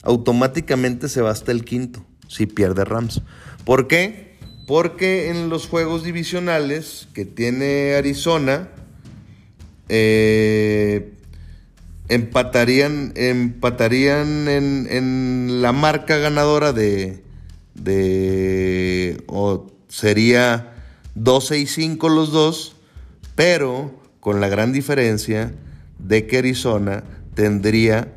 automáticamente 0.04 1.10
se 1.10 1.22
va 1.22 1.32
hasta 1.32 1.52
el 1.52 1.66
quinto, 1.66 2.06
si 2.28 2.46
pierde 2.46 2.86
Rams. 2.86 3.24
¿Por 3.66 3.88
qué? 3.88 4.38
Porque 4.68 5.32
en 5.32 5.50
los 5.50 5.66
juegos 5.66 6.04
divisionales 6.04 7.08
que 7.16 7.26
tiene 7.26 7.96
Arizona, 7.96 8.70
eh, 9.90 11.14
empatarían, 12.10 13.14
empatarían 13.16 14.48
en, 14.48 15.64
la 15.64 15.72
marca 15.72 16.18
ganadora 16.18 16.74
de, 16.74 17.24
de 17.74 19.24
o 19.26 19.72
sería 19.88 20.76
12 21.24 21.60
y 21.60 21.66
5 21.66 22.10
los 22.10 22.32
dos, 22.32 22.76
pero 23.36 23.92
con 24.20 24.40
la 24.40 24.50
gran 24.50 24.72
diferencia 24.72 25.54
de 25.98 26.28
que 26.28 26.38
Arizona 26.38 27.04
tendría 27.34 28.14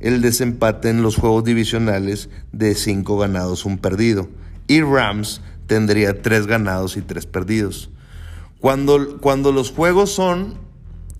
el 0.00 0.22
desempate 0.22 0.88
en 0.88 1.02
los 1.02 1.16
juegos 1.16 1.44
divisionales 1.44 2.30
de 2.52 2.74
5 2.74 3.18
ganados, 3.18 3.66
un 3.66 3.76
perdido. 3.78 4.28
Y 4.68 4.80
Rams 4.80 5.42
tendría 5.66 6.22
3 6.22 6.46
ganados 6.46 6.96
y 6.96 7.02
3 7.02 7.26
perdidos. 7.26 7.90
Cuando, 8.58 9.18
cuando 9.18 9.52
los 9.52 9.70
juegos 9.70 10.10
son 10.10 10.54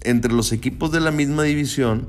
entre 0.02 0.33
los 0.33 0.52
equipos 0.52 0.90
de 0.90 1.00
la 1.00 1.11
misma 1.11 1.42
división, 1.42 2.06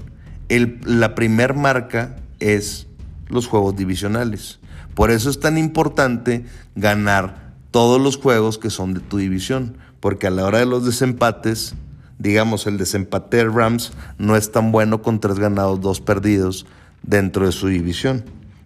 la 0.50 1.15
primer 1.15 1.54
marca 1.54 2.15
es 2.39 2.88
los 3.28 3.47
juegos 3.47 3.76
divisionales. 3.76 4.60
Por 4.95 5.12
eso 5.12 5.30
es 5.30 5.39
tan 5.39 5.58
importante 5.58 6.45
ganar 6.76 7.51
todos 7.72 8.00
los 8.00 8.18
juegos 8.18 8.58
que 8.58 8.70
son 8.70 8.94
de 8.94 9.00
tu 9.00 9.18
división, 9.18 9.78
porque 10.00 10.28
a 10.28 10.32
la 10.32 10.46
hora 10.46 10.60
de 10.60 10.66
los 10.66 10.86
desempates 10.86 11.76
digamos, 12.22 12.68
el 12.68 12.78
desempate 12.78 13.38
de 13.38 13.46
Rams 13.46 13.94
no 14.20 14.36
es 14.36 14.52
tan 14.52 14.72
bueno 14.72 15.02
con 15.02 15.20
tres 15.20 15.40
ganados, 15.40 15.82
dos 15.82 16.02
perdidos 16.02 16.68
dentro 17.02 17.48
de 17.48 17.52
su 17.52 17.68
división. 17.68 18.24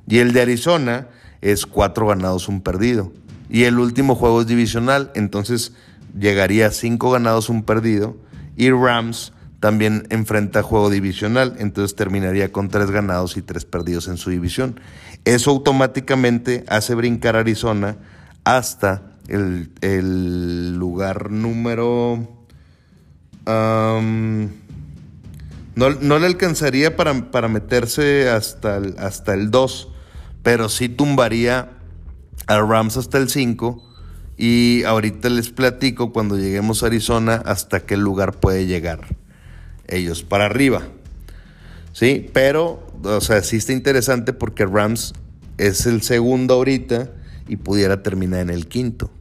Y 0.08 0.20
el 0.20 0.34
de 0.34 0.42
Arizona 0.42 1.08
es 1.42 1.66
cuatro 1.66 2.08
ganados, 2.08 2.50
un 2.50 2.62
perdido. 2.62 3.14
Y 3.50 3.64
el 3.64 3.80
último 3.80 4.16
juego 4.16 4.42
es 4.42 4.48
divisional, 4.48 5.12
entonces 5.16 5.74
llegaría 6.20 6.68
a 6.68 6.72
cinco 6.72 7.12
ganados, 7.12 7.50
un 7.50 7.64
perdido. 7.64 8.18
Y 8.58 8.72
Rams 8.72 9.32
también 9.62 10.06
enfrenta 10.10 10.62
juego 10.62 10.90
divisional, 10.90 11.56
entonces 11.58 11.96
terminaría 11.96 12.52
con 12.52 12.68
tres 12.68 12.92
ganados 12.92 13.38
y 13.38 13.42
tres 13.42 13.64
perdidos 13.64 14.10
en 14.10 14.18
su 14.18 14.32
división. 14.32 14.82
Eso 15.24 15.52
automáticamente 15.52 16.66
hace 16.68 16.94
brincar 16.94 17.38
a 17.38 17.40
Arizona 17.40 17.98
hasta 18.46 19.12
el, 19.28 19.72
el 19.82 20.76
lugar 20.76 21.30
número 21.32 22.36
no, 25.76 26.20
le 26.20 26.26
alcanzaría 26.26 26.96
para, 26.96 27.48
meterse 27.48 28.30
hasta 28.30 28.78
el, 28.78 28.96
hasta 28.98 29.34
el 29.34 29.52
2, 29.52 29.90
pero 30.42 30.70
sí 30.70 30.90
tumbaría 30.90 31.72
a 32.48 32.60
Rams 32.60 32.98
hasta 32.98 33.18
el 33.18 33.30
5. 33.30 33.82
Y 34.38 34.84
ahorita 34.84 35.30
les 35.30 35.50
platico 35.50 36.12
cuando 36.12 36.38
lleguemos 36.38 36.84
a 36.84 36.88
Arizona 36.88 37.42
hasta 37.46 37.82
qué 37.82 37.96
lugar 37.96 38.34
puede 38.34 38.66
llegar 38.66 39.16
ellos 39.88 40.24
para 40.24 40.46
arriba. 40.46 40.82
Sí, 41.94 42.30
pero, 42.34 42.86
o 43.04 43.22
sea, 43.22 43.42
sí 43.44 43.56
está 43.58 43.72
interesante 43.72 44.34
porque 44.34 44.66
Rams 44.66 45.14
es 45.58 45.86
el 45.86 46.02
segundo 46.02 46.56
ahorita 46.56 47.10
y 47.48 47.58
pudiera 47.58 48.04
terminar 48.04 48.42
en 48.42 48.50
el 48.50 48.68
quinto. 48.68 49.12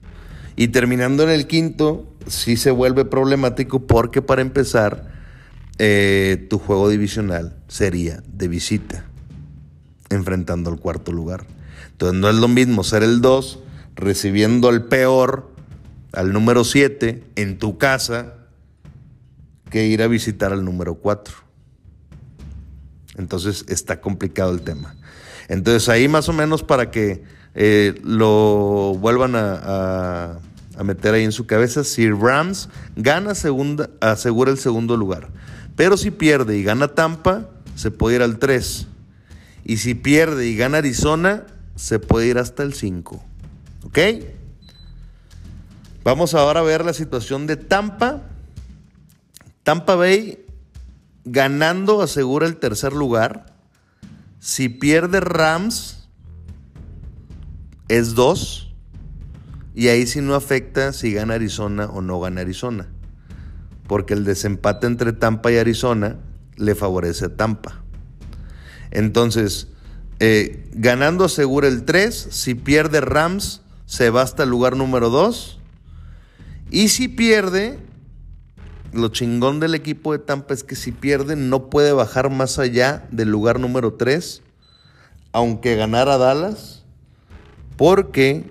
Y 0.57 0.69
terminando 0.69 1.23
en 1.25 1.31
el 1.31 1.47
quinto, 1.47 2.13
sí 2.27 2.57
se 2.57 2.71
vuelve 2.71 3.05
problemático 3.05 3.87
porque 3.87 4.23
para 4.23 4.43
empezar, 4.43 5.13
eh, 5.79 6.47
tu 6.49 6.59
juego 6.59 6.89
divisional 6.89 7.57
sería 7.67 8.23
de 8.29 8.49
visita, 8.49 9.05
enfrentando 10.11 10.71
al 10.71 10.79
cuarto 10.79 11.13
lugar. 11.13 11.45
Entonces 11.91 12.21
no 12.21 12.29
es 12.29 12.37
lo 12.37 12.49
mismo 12.49 12.85
ser 12.85 13.03
el 13.03 13.21
2, 13.21 13.61
recibiendo 13.97 14.69
al 14.69 14.85
peor, 14.85 15.51
al 16.13 16.33
número 16.33 16.65
7, 16.65 17.25
en 17.35 17.59
tu 17.59 17.79
casa, 17.79 18.35
que 19.71 19.87
ir 19.87 20.03
a 20.03 20.07
visitar 20.07 20.53
al 20.53 20.65
número 20.65 20.95
4. 20.95 21.35
Entonces 23.17 23.65
está 23.69 24.01
complicado 24.01 24.53
el 24.53 24.61
tema. 24.61 24.95
Entonces 25.49 25.89
ahí 25.89 26.09
más 26.09 26.29
o 26.29 26.33
menos 26.33 26.63
para 26.63 26.91
que 26.91 27.25
eh, 27.55 28.01
lo 28.03 28.97
vuelvan 28.99 29.35
a 29.37 30.39
meter 30.83 31.15
ahí 31.15 31.25
en 31.25 31.33
su 31.33 31.47
cabeza. 31.47 31.85
Si 31.85 32.11
Rams 32.11 32.69
gana, 32.97 33.35
segunda, 33.35 33.91
asegura 34.01 34.51
el 34.51 34.59
segundo 34.59 34.97
lugar. 34.97 35.31
Pero 35.77 35.97
si 35.97 36.11
pierde 36.11 36.57
y 36.57 36.63
gana 36.63 36.89
Tampa, 36.89 37.49
se 37.75 37.91
puede 37.91 38.17
ir 38.17 38.23
al 38.23 38.39
3. 38.39 38.87
Y 39.65 39.79
si 39.79 39.95
pierde 39.95 40.47
y 40.47 40.57
gana 40.57 40.79
Arizona, 40.79 41.45
se 41.75 41.99
puede 41.99 42.27
ir 42.29 42.39
hasta 42.39 42.63
el 42.63 42.75
5. 42.75 43.25
¿Ok? 43.85 43.99
Vamos 46.05 46.35
ahora 46.35 46.61
a 46.61 46.65
ver 46.65 46.85
la 46.85 46.93
situación 46.93 47.47
de 47.47 47.57
Tampa. 47.57 48.23
Tampa 49.63 49.95
Bay 49.95 50.45
ganando 51.25 52.03
asegura 52.03 52.47
el 52.47 52.57
tercer 52.57 52.93
lugar. 52.93 53.47
Si 54.39 54.69
pierde 54.69 55.21
Rams, 55.21 56.04
es 57.97 58.15
2. 58.15 58.75
Y 59.75 59.89
ahí 59.89 60.07
sí 60.07 60.21
no 60.21 60.35
afecta 60.35 60.93
si 60.93 61.13
gana 61.13 61.35
Arizona 61.35 61.87
o 61.87 62.01
no 62.01 62.21
gana 62.21 62.43
Arizona. 62.43 62.89
Porque 63.87 64.15
el 64.15 64.25
desempate 64.25 64.87
entre 64.87 65.13
Tampa 65.13 65.51
y 65.51 65.57
Arizona 65.57 66.19
le 66.57 66.75
favorece 66.75 67.27
a 67.27 67.37
Tampa. 67.37 67.83
Entonces, 68.91 69.69
eh, 70.21 70.69
ganando 70.73 71.25
asegura 71.25 71.69
el 71.69 71.85
3. 71.85 72.29
Si 72.31 72.55
pierde 72.55 73.01
Rams, 73.01 73.63
se 73.87 74.11
va 74.11 74.23
hasta 74.23 74.45
el 74.45 74.51
lugar 74.51 74.77
número 74.77 75.11
2. 75.11 75.61
Y 76.71 76.89
si 76.89 77.09
pierde, 77.09 77.79
lo 78.93 79.09
chingón 79.09 79.61
del 79.61 79.75
equipo 79.75 80.13
de 80.13 80.19
Tampa 80.19 80.55
es 80.55 80.65
que 80.65 80.77
si 80.77 80.93
pierde 80.93 81.37
no 81.37 81.69
puede 81.69 81.93
bajar 81.93 82.31
más 82.31 82.59
allá 82.59 83.07
del 83.11 83.29
lugar 83.29 83.59
número 83.59 83.95
3, 83.95 84.43
aunque 85.33 85.77
ganara 85.77 86.17
Dallas, 86.17 86.84
porque 87.77 88.51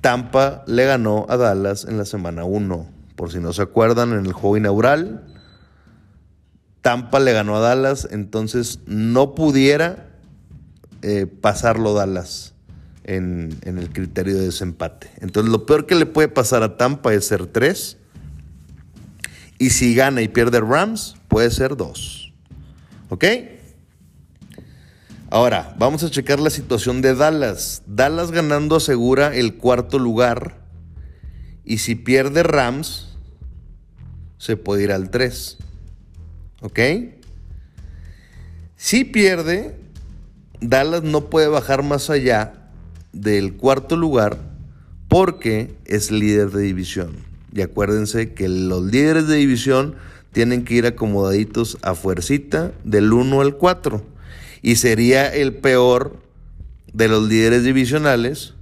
Tampa 0.00 0.64
le 0.66 0.84
ganó 0.86 1.26
a 1.28 1.36
Dallas 1.36 1.84
en 1.84 1.98
la 1.98 2.04
semana 2.04 2.44
1. 2.44 2.86
Por 3.16 3.32
si 3.32 3.38
no 3.38 3.52
se 3.52 3.62
acuerdan, 3.62 4.12
en 4.12 4.24
el 4.24 4.32
juego 4.32 4.56
inaugural, 4.56 5.24
Tampa 6.80 7.20
le 7.20 7.32
ganó 7.32 7.56
a 7.56 7.60
Dallas, 7.60 8.08
entonces 8.10 8.80
no 8.86 9.34
pudiera 9.34 10.08
eh, 11.02 11.26
pasarlo 11.26 11.94
Dallas 11.94 12.54
en, 13.04 13.58
el 13.64 13.90
criterio 13.90 14.36
de 14.36 14.46
desempate. 14.46 15.10
Entonces 15.20 15.50
lo 15.50 15.66
peor 15.66 15.86
que 15.86 15.94
le 15.94 16.06
puede 16.06 16.28
pasar 16.28 16.62
a 16.62 16.76
Tampa 16.76 17.12
es 17.12 17.26
ser 17.26 17.46
3. 17.46 17.96
Y 19.58 19.70
si 19.70 19.94
gana 19.94 20.22
y 20.22 20.28
pierde 20.28 20.60
Rams, 20.60 21.16
puede 21.28 21.50
ser 21.50 21.76
2. 21.76 22.32
¿Ok? 23.10 23.24
Ahora, 25.32 25.76
vamos 25.78 26.02
a 26.02 26.10
checar 26.10 26.40
la 26.40 26.50
situación 26.50 27.02
de 27.02 27.14
Dallas. 27.14 27.84
Dallas 27.86 28.32
ganando 28.32 28.74
asegura 28.74 29.32
el 29.32 29.54
cuarto 29.54 30.00
lugar. 30.00 30.56
Y 31.64 31.78
si 31.78 31.94
pierde 31.94 32.42
Rams, 32.42 33.16
se 34.38 34.56
puede 34.56 34.82
ir 34.82 34.90
al 34.90 35.10
3. 35.10 35.56
¿Ok? 36.62 36.80
Si 38.74 39.04
pierde, 39.04 39.78
Dallas 40.60 41.04
no 41.04 41.30
puede 41.30 41.46
bajar 41.46 41.84
más 41.84 42.10
allá 42.10 42.72
del 43.12 43.54
cuarto 43.54 43.96
lugar 43.96 44.36
porque 45.06 45.76
es 45.84 46.10
líder 46.10 46.50
de 46.50 46.62
división. 46.62 47.14
Y 47.52 47.60
acuérdense 47.60 48.34
que 48.34 48.48
los 48.48 48.82
líderes 48.82 49.28
de 49.28 49.36
división 49.36 49.94
tienen 50.32 50.64
que 50.64 50.74
ir 50.74 50.86
acomodaditos 50.86 51.78
a 51.82 51.94
fuercita 51.94 52.72
del 52.82 53.12
1 53.12 53.40
al 53.40 53.56
4. 53.56 54.18
Y 54.62 54.76
sería 54.76 55.26
el 55.26 55.54
peor 55.54 56.20
de 56.92 57.08
los 57.08 57.28
líderes 57.28 57.64
divisionales, 57.64 58.54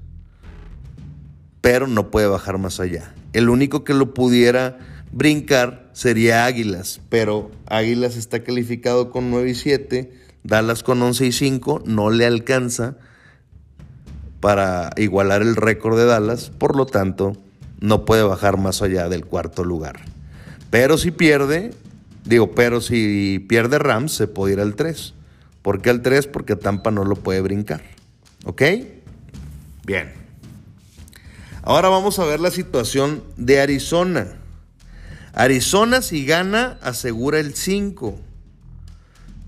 pero 1.61 1.87
no 1.87 2.11
puede 2.11 2.27
bajar 2.27 2.59
más 2.59 2.81
allá. 2.81 3.15
El 3.33 3.49
único 3.49 3.85
que 3.85 3.95
lo 3.95 4.15
pudiera 4.15 4.79
brincar 5.13 5.91
sería 5.93 6.45
Águilas, 6.45 7.01
pero 7.09 7.51
Águilas 7.67 8.17
está 8.17 8.45
calificado 8.45 9.11
con 9.11 9.31
9 9.31 9.51
y 9.51 9.55
7, 9.55 10.13
Dallas 10.45 10.83
con 10.83 11.03
11 11.03 11.27
y 11.27 11.33
5, 11.33 11.83
no 11.87 12.11
le 12.11 12.27
alcanza 12.27 12.97
para 14.41 14.91
igualar 14.97 15.43
el 15.43 15.57
récord 15.57 15.99
de 15.99 16.05
Dallas, 16.05 16.51
por 16.51 16.77
lo 16.77 16.87
tanto 16.87 17.37
no 17.81 18.05
puede 18.05 18.23
bajar 18.23 18.57
más 18.57 18.83
allá 18.83 19.09
del 19.09 19.25
cuarto 19.25 19.65
lugar. 19.65 20.01
Pero 20.71 20.99
si 20.99 21.11
pierde, 21.11 21.73
digo, 22.25 22.53
pero 22.53 22.81
si 22.81 23.45
pierde 23.49 23.79
Rams, 23.79 24.13
se 24.13 24.27
puede 24.27 24.55
ir 24.55 24.61
al 24.61 24.75
3. 24.75 25.15
¿Por 25.63 25.83
qué 25.83 25.91
al 25.91 26.03
3? 26.03 26.27
Porque 26.27 26.57
Tampa 26.57 26.91
no 26.91 27.05
lo 27.05 27.17
puede 27.17 27.41
brincar. 27.41 27.83
¿Ok? 28.45 28.63
Bien. 29.85 30.13
Ahora 31.63 31.89
vamos 31.89 32.19
a 32.19 32.25
ver 32.25 32.41
la 32.41 32.51
situación 32.51 33.23
de 33.37 33.61
Arizona. 33.61 34.29
Arizona 35.35 36.03
si 36.03 36.25
gana 36.25 36.79
asegura 36.83 37.41
el 37.41 37.55
5. 37.55 38.19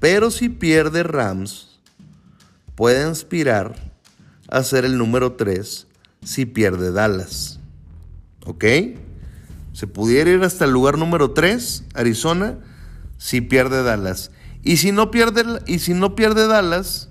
Pero 0.01 0.31
si 0.31 0.49
pierde 0.49 1.03
Rams, 1.03 1.79
puede 2.75 3.03
aspirar 3.03 3.75
a 4.49 4.63
ser 4.63 4.85
el 4.85 4.99
número 4.99 5.33
3 5.33 5.87
si 6.25 6.47
pierde 6.47 6.93
Dallas. 6.93 7.61
¿Ok? 8.45 8.65
Se 9.73 9.87
pudiera 9.87 10.31
ir 10.31 10.43
hasta 10.43 10.65
el 10.65 10.73
lugar 10.73 10.99
número 10.99 11.31
3, 11.33 11.85
Arizona, 11.95 12.59
si 13.19 13.41
pierde 13.41 13.83
Dallas. 13.83 14.31
Y 14.63 14.77
si 14.77 14.93
no 14.93 15.11
pierde, 15.11 15.45
y 15.67 15.79
si 15.79 15.95
no 15.95 16.15
pierde 16.15 16.47
Dallas, 16.47 17.09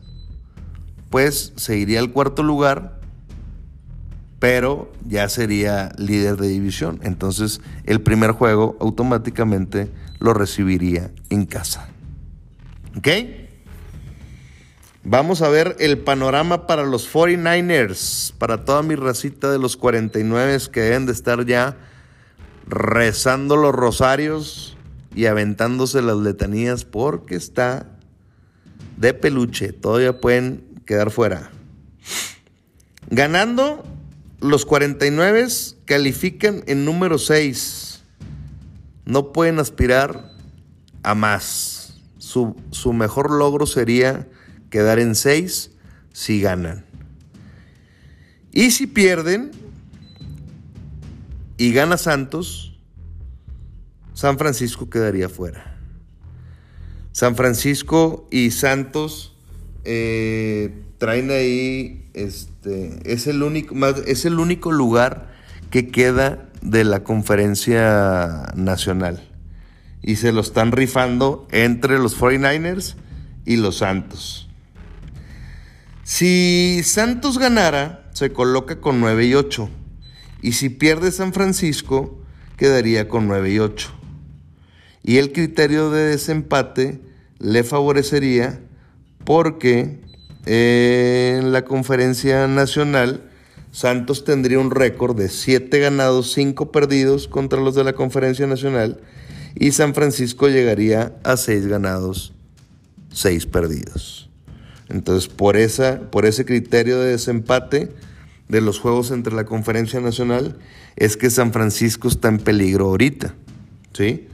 pues 1.10 1.54
se 1.56 1.78
iría 1.78 2.00
al 2.00 2.12
cuarto 2.12 2.44
lugar, 2.44 3.00
pero 4.40 4.92
ya 5.06 5.28
sería 5.30 5.92
líder 5.98 6.38
de 6.38 6.48
división. 6.48 7.00
Entonces 7.04 7.62
el 7.86 8.02
primer 8.02 8.32
juego 8.32 8.78
automáticamente 8.80 9.92
lo 10.20 10.34
recibiría 10.34 11.12
en 11.30 11.46
casa. 11.46 11.90
¿Ok? 12.98 13.08
Vamos 15.04 15.42
a 15.42 15.50
ver 15.50 15.76
el 15.80 15.98
panorama 15.98 16.68
para 16.68 16.84
los 16.84 17.12
49ers, 17.12 18.34
para 18.38 18.66
toda 18.66 18.84
mi 18.84 18.96
racita 18.96 19.50
de 19.50 19.58
los 19.58 19.78
49 19.78 20.60
que 20.72 20.82
deben 20.82 21.06
de 21.06 21.14
estar 21.14 21.46
ya 21.46 21.78
rezando 22.68 23.56
los 23.56 23.74
rosarios 23.74 24.78
y 25.16 25.26
aventándose 25.26 26.02
las 26.02 26.18
letanías 26.18 26.86
porque 26.86 27.36
está 27.36 27.98
de 28.98 29.14
peluche. 29.14 29.74
Todavía 29.74 30.20
pueden 30.20 30.82
quedar 30.86 31.12
fuera. 31.12 31.52
Ganando, 33.10 33.84
los 34.40 34.66
49 34.66 35.48
califican 35.86 36.64
en 36.68 36.86
número 36.86 37.18
6. 37.18 38.04
No 39.06 39.34
pueden 39.34 39.60
aspirar 39.60 40.32
a 41.04 41.16
más. 41.16 41.96
Su, 42.18 42.56
su 42.72 42.94
mejor 42.94 43.32
logro 43.32 43.66
sería 43.66 44.28
quedar 44.70 45.00
en 45.00 45.16
6 45.16 45.72
si 46.14 46.42
ganan. 46.42 46.86
Y 48.52 48.72
si 48.72 48.88
pierden, 48.88 49.52
y 51.58 51.74
gana 51.74 51.98
Santos, 51.98 52.69
San 54.20 54.38
Francisco 54.38 54.90
quedaría 54.90 55.30
fuera. 55.30 55.78
San 57.14 57.38
Francisco 57.38 58.28
y 58.30 58.52
Santos 58.52 59.34
eh, 59.86 60.84
traen 60.98 61.32
ahí, 61.32 62.10
este, 62.14 63.00
es 63.06 63.28
el 63.28 63.44
único, 63.44 63.74
es 63.88 64.26
el 64.26 64.40
único 64.40 64.74
lugar 64.74 65.32
que 65.72 65.88
queda 65.88 66.50
de 66.62 66.84
la 66.84 67.06
conferencia 67.06 68.52
nacional. 68.56 69.26
Y 70.02 70.18
se 70.18 70.34
lo 70.34 70.42
están 70.42 70.74
rifando 70.74 71.48
entre 71.52 71.98
los 71.98 72.20
49ers 72.20 72.96
y 73.46 73.56
los 73.56 73.78
Santos. 73.78 74.50
Si 76.04 76.82
Santos 76.84 77.38
ganara, 77.38 78.10
se 78.12 78.34
coloca 78.34 78.82
con 78.82 79.00
9 79.00 79.28
y 79.28 79.36
8. 79.36 79.70
Y 80.42 80.52
si 80.52 80.68
pierde 80.68 81.14
San 81.14 81.32
Francisco, 81.32 82.20
quedaría 82.58 83.08
con 83.08 83.26
9 83.26 83.50
y 83.50 83.60
8. 83.60 83.99
Y 85.04 85.18
el 85.18 85.32
criterio 85.32 85.92
de 85.92 86.04
desempate 86.04 87.00
le 87.40 87.64
favorecería 87.64 88.60
porque 89.24 90.00
en 90.46 91.52
la 91.52 91.64
conferencia 91.64 92.48
nacional 92.48 93.24
Santos 93.72 94.24
tendría 94.24 94.60
un 94.60 94.72
récord 94.72 95.16
de 95.16 95.30
7 95.30 95.80
ganados, 95.80 96.34
5 96.34 96.72
perdidos 96.72 97.28
contra 97.28 97.62
los 97.62 97.76
de 97.76 97.84
la 97.84 97.94
conferencia 97.94 98.48
nacional 98.48 99.00
y 99.56 99.72
San 99.72 99.94
Francisco 99.94 100.48
llegaría 100.48 101.16
a 101.24 101.38
6 101.38 101.68
ganados, 101.68 102.34
6 103.14 103.46
perdidos. 103.46 104.30
Entonces, 104.90 105.30
por, 105.30 105.56
esa, 105.56 106.10
por 106.10 106.26
ese 106.26 106.46
criterio 106.46 107.00
de 107.00 107.12
desempate, 107.12 107.90
de 108.50 108.62
los 108.62 108.80
juegos 108.80 109.12
entre 109.12 109.34
la 109.34 109.46
Conferencia 109.46 110.02
Nacional 110.02 110.58
es 110.96 111.16
que 111.16 111.30
San 111.30 111.54
Francisco 111.54 112.08
está 112.08 112.28
en 112.28 112.40
peligro 112.40 112.88
ahorita. 112.88 113.36
¿sí? 113.94 114.28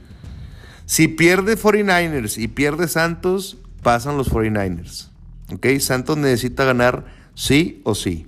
Si 0.86 1.08
pierde 1.08 1.58
49ers 1.58 2.38
y 2.38 2.48
pierde 2.48 2.88
Santos, 2.88 3.58
pasan 3.82 4.16
los 4.16 4.30
49ers. 4.30 5.10
¿ok? 5.52 5.66
Santos 5.80 6.16
necesita 6.16 6.64
ganar 6.64 7.04
sí 7.34 7.82
o 7.84 7.94
sí. 7.94 8.26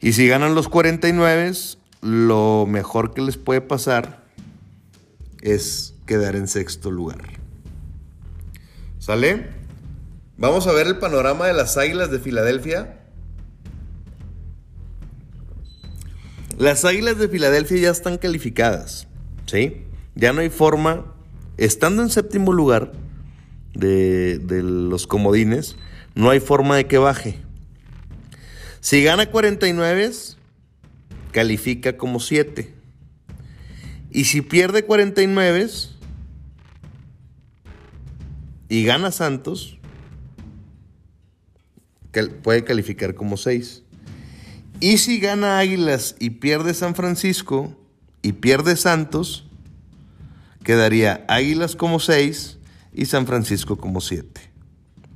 Y 0.00 0.12
si 0.12 0.26
ganan 0.26 0.54
los 0.54 0.68
49, 0.68 1.52
lo 2.02 2.66
mejor 2.68 3.14
que 3.14 3.22
les 3.22 3.36
puede 3.36 3.60
pasar 3.60 4.24
es 5.40 5.94
quedar 6.06 6.36
en 6.36 6.48
sexto 6.48 6.90
lugar. 6.90 7.22
¿Sale? 8.98 9.50
Vamos 10.36 10.66
a 10.66 10.72
ver 10.72 10.86
el 10.86 10.98
panorama 10.98 11.46
de 11.46 11.52
las 11.54 11.76
Águilas 11.76 12.10
de 12.10 12.18
Filadelfia 12.18 12.98
Las 16.62 16.84
Águilas 16.84 17.18
de 17.18 17.28
Filadelfia 17.28 17.78
ya 17.78 17.90
están 17.90 18.18
calificadas, 18.18 19.08
¿sí? 19.46 19.84
Ya 20.14 20.32
no 20.32 20.40
hay 20.40 20.50
forma, 20.50 21.04
estando 21.56 22.02
en 22.02 22.10
séptimo 22.10 22.52
lugar 22.52 22.92
de, 23.74 24.40
los 24.62 25.06
comodines, 25.06 25.76
no 26.14 26.30
hay 26.30 26.40
forma 26.40 26.76
de 26.76 26.86
que 26.86 26.98
baje. 26.98 27.38
Si 28.80 29.02
gana 29.02 29.26
49, 29.26 30.10
califica 31.30 31.96
como 31.96 32.20
7. 32.20 32.74
Y 34.10 34.24
si 34.24 34.42
pierde 34.42 34.84
49 34.84 35.70
y 38.68 38.84
gana 38.84 39.10
Santos, 39.10 39.78
puede 42.42 42.64
calificar 42.64 43.14
como 43.14 43.36
6. 43.36 43.82
Y 44.80 44.98
si 44.98 45.20
gana 45.20 45.58
Águilas 45.58 46.16
y 46.18 46.30
pierde 46.30 46.74
San 46.74 46.94
Francisco 46.94 47.74
y 48.20 48.32
pierde 48.32 48.76
Santos, 48.76 49.46
quedaría 50.64 51.24
Águilas 51.28 51.76
como 51.76 52.00
6 52.00 52.58
y 52.92 53.06
San 53.06 53.26
Francisco 53.26 53.76
como 53.76 54.00
7. 54.00 54.40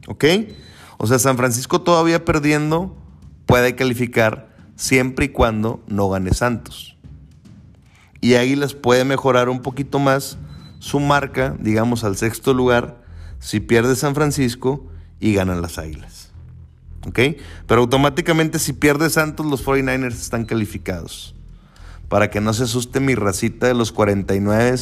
¿Ok? 0.08 0.24
O 0.98 1.06
sea, 1.06 1.18
San 1.18 1.36
Francisco 1.36 1.82
todavía 1.82 2.24
perdiendo 2.24 2.96
puede 3.46 3.74
calificar 3.74 4.48
siempre 4.76 5.26
y 5.26 5.28
cuando 5.30 5.82
no 5.86 6.08
gane 6.08 6.32
Santos. 6.32 6.96
Y 8.20 8.34
Águilas 8.34 8.74
puede 8.74 9.04
mejorar 9.04 9.48
un 9.48 9.60
poquito 9.60 9.98
más 9.98 10.38
su 10.78 11.00
marca, 11.00 11.56
digamos, 11.60 12.04
al 12.04 12.16
sexto 12.16 12.54
lugar, 12.54 13.02
si 13.38 13.60
pierde 13.60 13.96
San 13.96 14.14
Francisco 14.14 14.86
y 15.20 15.34
ganan 15.34 15.62
las 15.62 15.78
Águilas. 15.78 16.26
¿ok? 17.06 17.18
Pero 17.66 17.80
automáticamente 17.80 18.58
si 18.58 18.72
pierde 18.72 19.10
Santos, 19.10 19.46
los 19.46 19.64
49ers 19.64 20.12
están 20.12 20.44
calificados. 20.44 21.34
Para 22.08 22.30
que 22.30 22.40
no 22.40 22.52
se 22.52 22.64
asuste 22.64 23.00
mi 23.00 23.14
racita 23.14 23.66
de 23.66 23.74
los 23.74 23.92
49, 23.92 24.76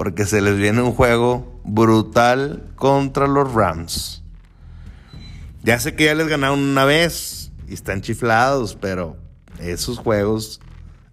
porque 0.00 0.24
se 0.24 0.40
les 0.40 0.56
viene 0.56 0.80
un 0.80 0.92
juego 0.92 1.60
brutal 1.62 2.72
contra 2.76 3.26
los 3.26 3.52
Rams. 3.52 4.22
Ya 5.62 5.78
sé 5.78 5.94
que 5.94 6.06
ya 6.06 6.14
les 6.14 6.26
ganaron 6.26 6.58
una 6.58 6.86
vez 6.86 7.52
y 7.68 7.74
están 7.74 8.00
chiflados, 8.00 8.78
pero 8.80 9.18
esos 9.58 9.98
juegos 9.98 10.62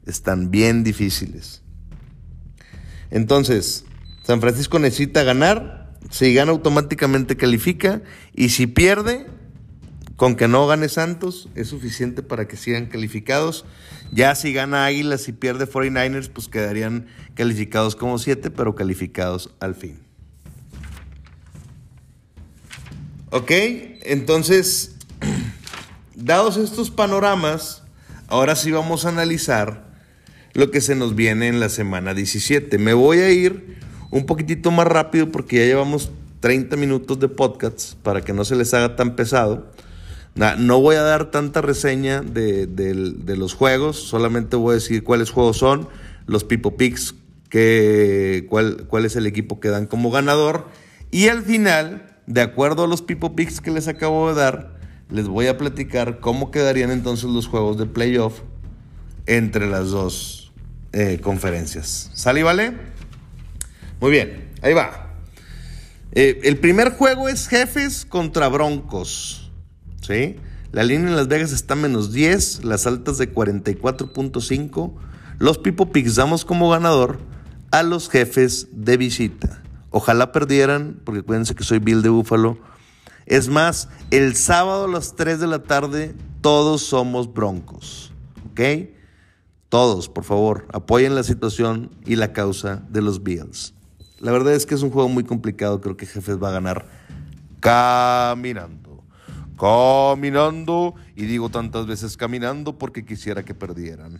están 0.05 0.51
bien 0.51 0.85
difíciles. 0.85 1.63
Entonces, 3.11 3.83
San 4.23 4.39
Francisco 4.39 4.79
necesita 4.79 5.23
ganar. 5.23 5.97
Si 6.09 6.33
gana 6.33 6.51
automáticamente 6.51 7.35
califica. 7.35 8.03
Y 8.33 8.47
si 8.51 8.67
pierde, 8.67 9.27
con 10.17 10.35
que 10.35 10.47
no 10.47 10.65
gane 10.65 10.89
Santos, 10.89 11.47
es 11.53 11.67
suficiente 11.67 12.23
para 12.23 12.47
que 12.47 12.57
sigan 12.57 12.87
calificados. 12.87 13.65
Ya 14.11 14.33
si 14.33 14.51
gana 14.51 14.85
Águilas 14.85 15.27
y 15.29 15.31
pierde 15.31 15.69
49ers, 15.69 16.29
pues 16.29 16.47
quedarían 16.47 17.05
calificados 17.35 17.95
como 17.95 18.17
7, 18.17 18.49
pero 18.49 18.73
calificados 18.73 19.51
al 19.59 19.75
fin. 19.75 19.99
Ok, 23.29 23.51
entonces, 24.01 24.95
dados 26.15 26.57
estos 26.57 26.89
panoramas, 26.89 27.83
ahora 28.27 28.55
sí 28.55 28.71
vamos 28.71 29.05
a 29.05 29.09
analizar 29.09 29.85
lo 30.53 30.71
que 30.71 30.81
se 30.81 30.95
nos 30.95 31.13
viene 31.13 31.47
en 31.47 31.59
la 31.59 31.69
semana 31.69 32.15
17. 32.15 32.79
Me 32.79 32.93
voy 32.93 33.19
a 33.19 33.29
ir 33.29 33.77
un 34.09 34.25
poquitito 34.25 34.71
más 34.71 34.87
rápido 34.87 35.31
porque 35.31 35.57
ya 35.57 35.65
llevamos 35.65 36.09
30 36.39 36.75
minutos 36.75 37.19
de 37.19 37.27
podcast 37.27 37.93
para 37.97 38.21
que 38.21 38.33
no 38.33 38.45
se 38.45 38.55
les 38.55 38.73
haga 38.73 38.95
tan 38.95 39.15
pesado. 39.15 39.71
No 40.37 40.79
voy 40.79 40.95
a 40.97 41.01
dar 41.01 41.31
tanta 41.31 41.61
reseña 41.61 42.21
de, 42.21 43.35
los 43.37 43.53
juegos, 43.55 43.97
solamente 43.97 44.55
voy 44.55 44.71
a 44.71 44.75
decir 44.75 45.03
cuáles 45.03 45.31
juegos 45.31 45.57
son, 45.57 45.89
los 46.27 46.43
Pipo 46.43 46.77
Picks, 46.77 47.15
cuál, 48.47 49.05
es 49.05 49.15
el 49.15 49.25
equipo 49.25 49.59
que 49.59 49.69
dan 49.69 49.87
como 49.87 50.11
ganador. 50.11 50.67
Y 51.09 51.29
al 51.29 51.41
final 51.41 52.19
de 52.27 52.41
acuerdo 52.41 52.83
a 52.83 52.87
los 52.87 53.01
Pipo 53.01 53.35
Picks 53.35 53.61
que 53.61 53.71
les 53.71 53.87
acabo 53.87 54.29
de 54.29 54.39
dar, 54.39 54.77
les 55.09 55.27
voy 55.27 55.47
a 55.47 55.57
platicar 55.57 56.19
cómo 56.19 56.51
quedarían 56.51 56.91
entonces 56.91 57.29
los 57.29 57.47
juegos 57.47 57.77
de 57.79 57.87
playoff 57.87 58.41
entre 59.25 59.67
las 59.67 59.89
dos 59.89 60.51
eh, 60.93 61.19
conferencias. 61.21 62.11
¿Sale 62.13 62.41
y 62.41 62.43
vale? 62.43 62.73
Muy 63.99 64.11
bien, 64.11 64.49
ahí 64.61 64.73
va. 64.73 65.15
Eh, 66.11 66.41
el 66.43 66.57
primer 66.57 66.91
juego 66.91 67.27
es 67.27 67.47
Jefes 67.47 68.05
contra 68.05 68.49
Broncos. 68.49 69.46
La 70.71 70.83
línea 70.83 71.09
en 71.09 71.15
Las 71.15 71.27
Vegas 71.27 71.51
está 71.51 71.75
menos 71.75 72.13
10, 72.13 72.63
las 72.63 72.87
altas 72.87 73.17
de 73.17 73.33
44.5. 73.33 74.93
Los 75.39 75.57
Pipo 75.57 75.91
Picks 75.91 76.15
damos 76.15 76.45
como 76.45 76.69
ganador 76.69 77.19
a 77.71 77.83
los 77.83 78.09
jefes 78.09 78.67
de 78.71 78.97
visita. 78.97 79.61
Ojalá 79.89 80.31
perdieran, 80.31 80.99
porque 81.03 81.23
cuídense 81.23 81.55
que 81.55 81.63
soy 81.63 81.79
Bill 81.79 82.01
de 82.01 82.09
Búfalo. 82.09 82.57
Es 83.25 83.49
más, 83.49 83.89
el 84.11 84.35
sábado 84.35 84.85
a 84.85 84.87
las 84.87 85.15
3 85.15 85.39
de 85.39 85.47
la 85.47 85.63
tarde 85.63 86.15
todos 86.41 86.83
somos 86.83 87.33
broncos. 87.33 88.13
¿Ok? 88.51 88.89
Todos, 89.69 90.07
por 90.07 90.23
favor, 90.23 90.65
apoyen 90.71 91.15
la 91.15 91.23
situación 91.23 91.91
y 92.05 92.15
la 92.15 92.31
causa 92.31 92.83
de 92.89 93.01
los 93.01 93.23
Bills. 93.23 93.73
La 94.19 94.31
verdad 94.31 94.53
es 94.53 94.65
que 94.65 94.75
es 94.75 94.81
un 94.81 94.91
juego 94.91 95.09
muy 95.09 95.25
complicado. 95.25 95.81
Creo 95.81 95.97
que 95.97 96.05
Jefes 96.05 96.41
va 96.41 96.49
a 96.49 96.53
ganar 96.53 96.87
caminando. 97.59 98.86
Caminando. 99.57 100.95
Y 101.15 101.25
digo 101.25 101.49
tantas 101.49 101.87
veces 101.87 102.17
caminando 102.17 102.77
porque 102.77 103.05
quisiera 103.05 103.43
que 103.43 103.53
perdieran. 103.53 104.19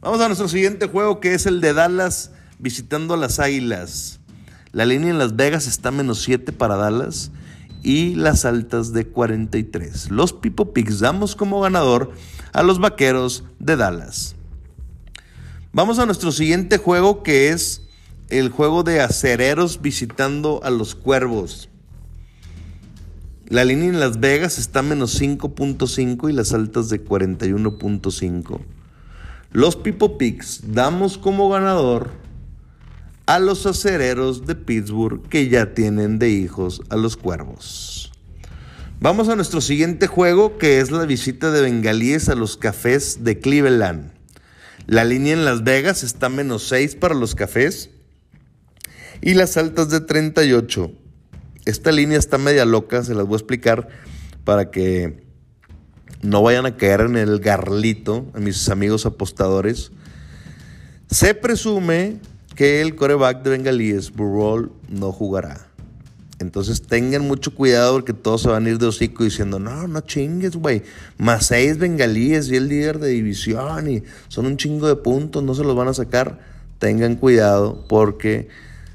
Vamos 0.00 0.20
a 0.20 0.28
nuestro 0.28 0.48
siguiente 0.48 0.86
juego 0.86 1.20
que 1.20 1.34
es 1.34 1.46
el 1.46 1.60
de 1.60 1.72
Dallas 1.72 2.30
visitando 2.58 3.14
a 3.14 3.16
las 3.16 3.38
Águilas. 3.38 4.20
La 4.72 4.84
línea 4.84 5.10
en 5.10 5.18
Las 5.18 5.36
Vegas 5.36 5.66
está 5.66 5.90
menos 5.90 6.22
7 6.22 6.52
para 6.52 6.76
Dallas 6.76 7.30
y 7.82 8.14
las 8.14 8.44
altas 8.44 8.92
de 8.92 9.06
43. 9.06 10.10
Los 10.10 10.32
Pipo 10.32 10.72
Picks 10.72 11.00
damos 11.00 11.34
como 11.36 11.60
ganador 11.60 12.12
a 12.52 12.62
los 12.62 12.78
Vaqueros 12.78 13.44
de 13.58 13.76
Dallas. 13.76 14.34
Vamos 15.72 15.98
a 15.98 16.06
nuestro 16.06 16.32
siguiente 16.32 16.78
juego 16.78 17.22
que 17.22 17.50
es 17.50 17.82
el 18.28 18.50
juego 18.50 18.82
de 18.82 19.00
acereros 19.00 19.80
visitando 19.80 20.60
a 20.62 20.70
los 20.70 20.94
cuervos. 20.94 21.68
La 23.48 23.64
línea 23.64 23.88
en 23.88 24.00
Las 24.00 24.18
Vegas 24.18 24.58
está 24.58 24.82
menos 24.82 25.20
5.5 25.20 26.28
y 26.28 26.32
las 26.32 26.52
altas 26.52 26.88
de 26.88 27.04
41.5. 27.04 28.60
Los 29.52 29.76
Pipo 29.76 30.18
Picks 30.18 30.72
damos 30.72 31.16
como 31.16 31.48
ganador 31.48 32.10
a 33.26 33.38
los 33.38 33.64
acereros 33.66 34.46
de 34.46 34.56
Pittsburgh 34.56 35.28
que 35.28 35.48
ya 35.48 35.74
tienen 35.74 36.18
de 36.18 36.28
hijos 36.30 36.82
a 36.88 36.96
los 36.96 37.16
cuervos. 37.16 38.10
Vamos 38.98 39.28
a 39.28 39.36
nuestro 39.36 39.60
siguiente 39.60 40.08
juego 40.08 40.58
que 40.58 40.80
es 40.80 40.90
la 40.90 41.04
visita 41.04 41.52
de 41.52 41.60
bengalíes 41.60 42.28
a 42.28 42.34
los 42.34 42.56
cafés 42.56 43.22
de 43.22 43.38
Cleveland. 43.38 44.10
La 44.86 45.04
línea 45.04 45.34
en 45.34 45.44
Las 45.44 45.62
Vegas 45.62 46.02
está 46.02 46.28
menos 46.28 46.66
6 46.66 46.96
para 46.96 47.14
los 47.14 47.36
cafés 47.36 47.90
y 49.20 49.34
las 49.34 49.56
altas 49.56 49.88
de 49.90 50.00
38. 50.00 51.05
Esta 51.66 51.90
línea 51.90 52.16
está 52.16 52.38
media 52.38 52.64
loca, 52.64 53.02
se 53.02 53.12
las 53.12 53.26
voy 53.26 53.34
a 53.34 53.38
explicar 53.38 53.88
para 54.44 54.70
que 54.70 55.26
no 56.22 56.40
vayan 56.40 56.64
a 56.64 56.76
caer 56.76 57.00
en 57.00 57.16
el 57.16 57.40
garlito 57.40 58.24
a 58.34 58.38
mis 58.38 58.68
amigos 58.68 59.04
apostadores. 59.04 59.90
Se 61.10 61.34
presume 61.34 62.20
que 62.54 62.80
el 62.82 62.94
coreback 62.94 63.42
de 63.42 63.50
Bengalíes, 63.50 64.12
Burrell, 64.12 64.70
no 64.88 65.10
jugará. 65.10 65.66
Entonces 66.38 66.82
tengan 66.82 67.26
mucho 67.26 67.52
cuidado 67.52 67.94
porque 67.94 68.12
todos 68.12 68.42
se 68.42 68.48
van 68.48 68.66
a 68.66 68.70
ir 68.70 68.78
de 68.78 68.86
hocico 68.86 69.24
diciendo, 69.24 69.58
no, 69.58 69.88
no 69.88 70.00
chingues, 70.02 70.54
güey. 70.54 70.84
Más 71.18 71.46
seis 71.46 71.78
bengalíes 71.78 72.48
y 72.48 72.54
el 72.54 72.68
líder 72.68 73.00
de 73.00 73.08
división 73.08 73.90
y 73.90 74.04
son 74.28 74.46
un 74.46 74.56
chingo 74.56 74.86
de 74.86 74.94
puntos, 74.94 75.42
no 75.42 75.52
se 75.52 75.64
los 75.64 75.74
van 75.74 75.88
a 75.88 75.94
sacar. 75.94 76.38
Tengan 76.78 77.16
cuidado 77.16 77.86
porque 77.88 78.48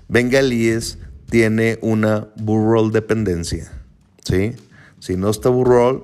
bengalíes 0.07 0.99
tiene 1.31 1.79
una 1.81 2.27
Burroll 2.35 2.91
dependencia. 2.91 3.71
¿sí? 4.21 4.53
Si 4.99 5.15
no 5.15 5.29
está 5.29 5.47
Burroll, 5.47 6.03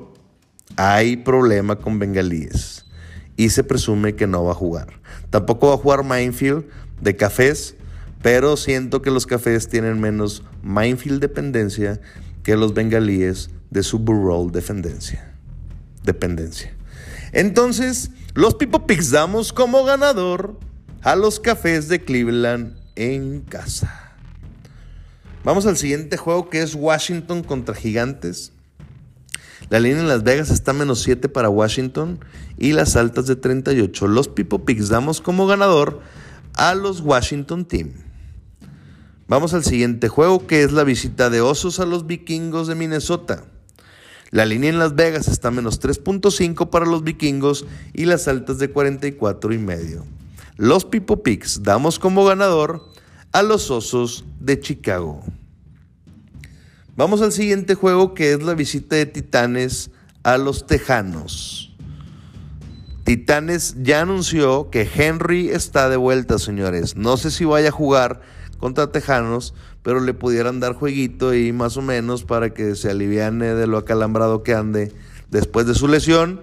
hay 0.77 1.17
problema 1.17 1.75
con 1.75 1.99
bengalíes. 1.99 2.85
Y 3.35 3.49
se 3.49 3.65
presume 3.65 4.15
que 4.15 4.25
no 4.25 4.45
va 4.45 4.53
a 4.53 4.55
jugar. 4.55 4.87
Tampoco 5.29 5.67
va 5.67 5.73
a 5.73 5.77
jugar 5.77 6.05
Minefield 6.05 6.63
de 7.01 7.17
cafés, 7.17 7.75
pero 8.21 8.55
siento 8.55 9.01
que 9.01 9.11
los 9.11 9.27
cafés 9.27 9.67
tienen 9.67 9.99
menos 9.99 10.43
Minefield 10.63 11.19
dependencia 11.19 11.99
que 12.41 12.55
los 12.55 12.73
bengalíes 12.73 13.49
de 13.69 13.83
Super 13.83 14.15
Bowl 14.15 14.49
dependencia. 14.49 15.35
dependencia. 16.05 16.73
Entonces, 17.33 18.11
los 18.33 18.55
Pipo 18.55 18.87
Picks 18.87 19.11
damos 19.11 19.51
como 19.51 19.83
ganador 19.83 20.57
a 21.01 21.17
los 21.17 21.41
cafés 21.41 21.89
de 21.89 22.01
Cleveland 22.01 22.77
en 22.95 23.41
casa. 23.41 24.06
Vamos 25.47 25.65
al 25.65 25.77
siguiente 25.77 26.17
juego 26.17 26.49
que 26.49 26.61
es 26.61 26.75
Washington 26.75 27.41
contra 27.41 27.73
Gigantes. 27.73 28.51
La 29.69 29.79
línea 29.79 30.01
en 30.01 30.09
Las 30.09 30.23
Vegas 30.23 30.49
está 30.49 30.73
menos 30.73 30.99
7 31.03 31.29
para 31.29 31.47
Washington 31.47 32.19
y 32.57 32.73
las 32.73 32.97
altas 32.97 33.27
de 33.27 33.37
38. 33.37 34.09
Los 34.09 34.27
Pipo 34.27 34.65
Picks 34.65 34.89
damos 34.89 35.21
como 35.21 35.47
ganador 35.47 36.01
a 36.55 36.75
los 36.75 36.99
Washington 36.99 37.63
Team. 37.63 37.93
Vamos 39.29 39.53
al 39.53 39.63
siguiente 39.63 40.09
juego 40.09 40.47
que 40.47 40.63
es 40.63 40.73
la 40.73 40.83
visita 40.83 41.29
de 41.29 41.39
Osos 41.39 41.79
a 41.79 41.85
los 41.85 42.07
Vikingos 42.07 42.67
de 42.67 42.75
Minnesota. 42.75 43.45
La 44.31 44.45
línea 44.45 44.69
en 44.69 44.79
Las 44.79 44.95
Vegas 44.95 45.29
está 45.29 45.49
menos 45.49 45.79
3.5 45.79 46.69
para 46.69 46.85
los 46.85 47.05
vikingos 47.05 47.65
y 47.93 48.03
las 48.03 48.27
altas 48.27 48.59
de 48.59 48.69
44 48.69 49.53
y 49.53 49.57
medio. 49.59 50.05
Los 50.57 50.83
Pipo 50.83 51.23
Picks 51.23 51.63
damos 51.63 51.99
como 51.99 52.25
ganador 52.25 52.96
a 53.37 53.43
los 53.43 53.69
Osos 53.69 54.25
de 54.39 54.59
Chicago. 54.59 55.21
Vamos 56.95 57.21
al 57.21 57.31
siguiente 57.31 57.75
juego 57.75 58.15
que 58.15 58.31
es 58.31 58.41
la 58.41 58.55
visita 58.55 58.95
de 58.95 59.05
Titanes 59.05 59.91
a 60.23 60.39
los 60.39 60.65
Tejanos. 60.65 61.71
Titanes 63.03 63.75
ya 63.83 64.01
anunció 64.01 64.71
que 64.71 64.89
Henry 64.91 65.49
está 65.49 65.87
de 65.87 65.97
vuelta, 65.97 66.39
señores. 66.39 66.95
No 66.95 67.15
sé 67.15 67.29
si 67.29 67.45
vaya 67.45 67.69
a 67.69 67.71
jugar 67.71 68.21
contra 68.57 68.91
Tejanos, 68.91 69.53
pero 69.83 69.99
le 69.99 70.15
pudieran 70.15 70.59
dar 70.59 70.73
jueguito 70.73 71.35
y 71.35 71.53
más 71.53 71.77
o 71.77 71.83
menos 71.83 72.23
para 72.23 72.55
que 72.55 72.73
se 72.73 72.89
aliviane 72.89 73.53
de 73.53 73.67
lo 73.67 73.77
acalambrado 73.77 74.41
que 74.41 74.55
ande 74.55 74.91
después 75.29 75.67
de 75.67 75.75
su 75.75 75.87
lesión. 75.87 76.41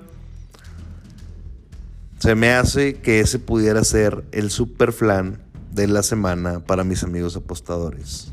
Se 2.21 2.37
me 2.37 2.53
hace 2.53 3.01
que 3.01 3.19
ese 3.19 3.41
pudiera 3.41 3.83
ser 3.83 4.23
el 4.31 4.53
super 4.53 4.93
flan 4.93 5.44
de 5.75 5.89
la 5.89 6.03
semana 6.03 6.65
para 6.65 6.85
mis 6.85 7.03
amigos 7.03 7.37
apostadores. 7.37 8.29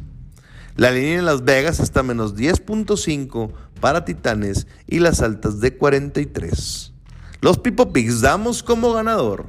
La 0.77 0.91
línea 0.91 1.19
en 1.19 1.25
Las 1.25 1.43
Vegas 1.43 1.79
está 1.79 2.03
menos 2.03 2.35
10.5 2.35 3.51
para 3.81 4.05
Titanes 4.05 4.67
y 4.87 4.99
las 4.99 5.21
altas 5.21 5.59
de 5.59 5.75
43. 5.75 6.93
Los 7.41 7.57
Pipo 7.57 7.91
Picks 7.91 8.21
damos 8.21 8.63
como 8.63 8.93
ganador 8.93 9.45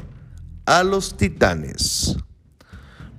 a 0.64 0.82
los 0.82 1.16
Titanes. 1.16 2.16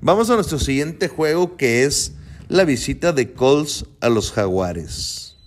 Vamos 0.01 0.29
a 0.29 0.35
nuestro 0.35 0.59
siguiente 0.59 1.07
juego 1.07 1.55
que 1.55 1.83
es 1.83 2.13
la 2.49 2.65
visita 2.65 3.13
de 3.13 3.33
Colts 3.33 3.85
a 4.01 4.09
los 4.09 4.31
Jaguares. 4.31 5.37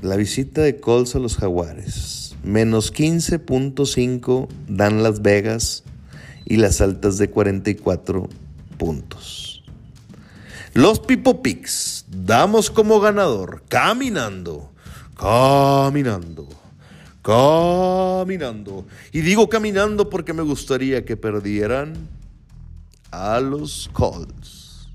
La 0.00 0.16
visita 0.16 0.60
de 0.60 0.78
Colts 0.78 1.14
a 1.14 1.18
los 1.18 1.36
Jaguares. 1.36 2.27
Menos 2.42 2.92
15.5 2.92 4.48
dan 4.68 5.02
Las 5.02 5.22
Vegas 5.22 5.84
y 6.44 6.56
las 6.56 6.80
altas 6.80 7.18
de 7.18 7.30
44 7.30 8.28
puntos. 8.78 9.62
Los 10.74 11.00
Pipo 11.00 11.42
Picks 11.42 12.04
damos 12.08 12.70
como 12.70 13.00
ganador 13.00 13.64
caminando, 13.68 14.72
caminando, 15.16 16.48
caminando. 17.22 18.86
Y 19.12 19.20
digo 19.22 19.48
caminando 19.48 20.08
porque 20.08 20.32
me 20.32 20.42
gustaría 20.42 21.04
que 21.04 21.16
perdieran 21.16 22.08
a 23.10 23.40
los 23.40 23.90
Colts. 23.92 24.88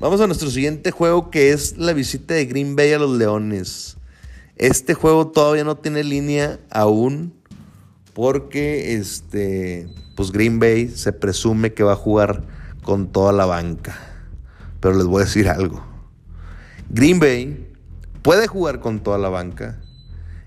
Vamos 0.00 0.20
a 0.20 0.26
nuestro 0.26 0.50
siguiente 0.50 0.90
juego 0.90 1.30
que 1.30 1.52
es 1.52 1.78
la 1.78 1.92
visita 1.92 2.34
de 2.34 2.46
Green 2.46 2.76
Bay 2.76 2.92
a 2.92 2.98
los 2.98 3.16
Leones. 3.16 3.96
Este 4.56 4.94
juego 4.94 5.28
todavía 5.28 5.64
no 5.64 5.76
tiene 5.76 6.04
línea 6.04 6.60
aún 6.70 7.34
porque 8.12 8.94
este, 8.94 9.88
pues 10.16 10.30
Green 10.30 10.60
Bay 10.60 10.88
se 10.88 11.12
presume 11.12 11.74
que 11.74 11.82
va 11.82 11.94
a 11.94 11.96
jugar 11.96 12.44
con 12.82 13.08
toda 13.08 13.32
la 13.32 13.46
banca. 13.46 13.96
Pero 14.80 14.94
les 14.96 15.06
voy 15.06 15.22
a 15.22 15.24
decir 15.24 15.48
algo. 15.48 15.84
Green 16.88 17.18
Bay 17.18 17.72
puede 18.22 18.46
jugar 18.46 18.80
con 18.80 19.00
toda 19.00 19.18
la 19.18 19.28
banca 19.28 19.80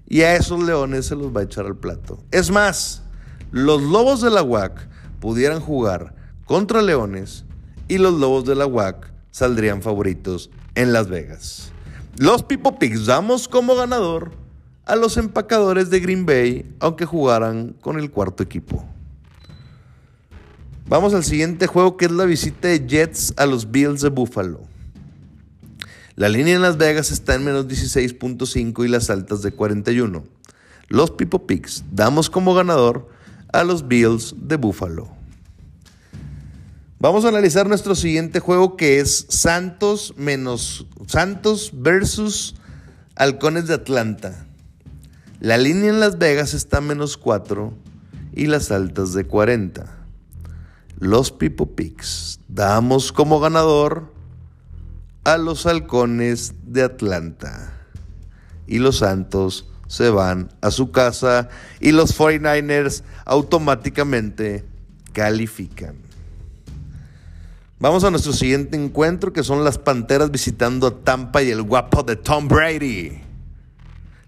y 0.07 0.21
a 0.21 0.35
esos 0.35 0.63
leones 0.63 1.07
se 1.07 1.15
los 1.15 1.35
va 1.35 1.41
a 1.41 1.43
echar 1.43 1.65
al 1.65 1.75
plato. 1.75 2.23
Es 2.31 2.49
más, 2.49 3.03
los 3.51 3.81
lobos 3.81 4.21
de 4.21 4.29
la 4.29 4.41
UAC 4.41 4.87
pudieran 5.19 5.59
jugar 5.59 6.15
contra 6.45 6.81
leones 6.81 7.43
y 7.89 7.97
los 7.97 8.13
lobos 8.13 8.45
de 8.45 8.55
la 8.55 8.65
UAC 8.65 9.11
saldrían 9.31 9.81
favoritos 9.81 10.49
en 10.75 10.93
Las 10.93 11.09
Vegas. 11.09 11.71
Los 12.19 12.41
Pipo 12.41 12.79
Pigs 12.79 13.05
damos 13.05 13.47
como 13.47 13.75
ganador 13.75 14.31
a 14.85 14.95
los 14.95 15.17
empacadores 15.17 15.91
de 15.91 15.99
Green 15.99 16.25
Bay, 16.25 16.65
aunque 16.79 17.05
jugaran 17.05 17.75
con 17.79 17.99
el 17.99 18.09
cuarto 18.09 18.41
equipo. 18.41 18.83
Vamos 20.87 21.13
al 21.13 21.23
siguiente 21.23 21.67
juego 21.67 21.95
que 21.95 22.05
es 22.05 22.11
la 22.11 22.25
visita 22.25 22.69
de 22.69 22.87
Jets 22.87 23.35
a 23.37 23.45
los 23.45 23.69
Bills 23.69 24.01
de 24.01 24.09
Buffalo. 24.09 24.61
La 26.15 26.27
línea 26.27 26.55
en 26.55 26.63
Las 26.63 26.77
Vegas 26.77 27.11
está 27.11 27.35
en 27.35 27.45
menos 27.45 27.67
16.5 27.67 28.83
y 28.83 28.87
las 28.87 29.11
altas 29.11 29.43
de 29.43 29.51
41. 29.51 30.23
Los 30.87 31.11
Pipo 31.11 31.45
Pigs 31.45 31.83
damos 31.91 32.31
como 32.31 32.55
ganador 32.55 33.09
a 33.53 33.63
los 33.63 33.87
Bills 33.87 34.33
de 34.39 34.55
Buffalo. 34.55 35.16
Vamos 36.99 37.25
a 37.25 37.27
analizar 37.27 37.67
nuestro 37.67 37.93
siguiente 37.93 38.39
juego 38.39 38.75
que 38.75 38.99
es 38.99 39.27
Santos 39.29 40.15
menos 40.17 40.87
Santos 41.05 41.69
versus 41.71 42.55
Halcones 43.15 43.67
de 43.67 43.75
Atlanta. 43.75 44.47
La 45.39 45.59
línea 45.59 45.91
en 45.91 45.99
Las 45.99 46.17
Vegas 46.17 46.55
está 46.55 46.81
menos 46.81 47.15
4 47.17 47.71
y 48.33 48.47
las 48.47 48.71
altas 48.71 49.13
de 49.13 49.25
40. 49.25 49.85
Los 50.97 51.31
Pipo 51.31 51.75
Picks 51.75 52.39
damos 52.47 53.11
como 53.11 53.39
ganador 53.39 54.11
a 55.23 55.37
los 55.37 55.67
halcones 55.67 56.55
de 56.65 56.81
Atlanta. 56.81 57.73
Y 58.65 58.79
los 58.79 58.97
Santos 58.97 59.69
se 59.85 60.09
van 60.09 60.49
a 60.61 60.71
su 60.71 60.91
casa 60.91 61.49
y 61.79 61.91
los 61.91 62.17
49ers 62.17 63.03
automáticamente 63.23 64.65
califican. 65.13 66.06
Vamos 67.79 68.03
a 68.03 68.09
nuestro 68.09 68.33
siguiente 68.33 68.75
encuentro 68.75 69.31
que 69.31 69.43
son 69.43 69.63
las 69.63 69.77
Panteras 69.77 70.31
visitando 70.31 70.87
a 70.87 70.99
Tampa 71.03 71.43
y 71.43 71.51
el 71.51 71.61
guapo 71.61 72.01
de 72.01 72.15
Tom 72.15 72.47
Brady. 72.47 73.21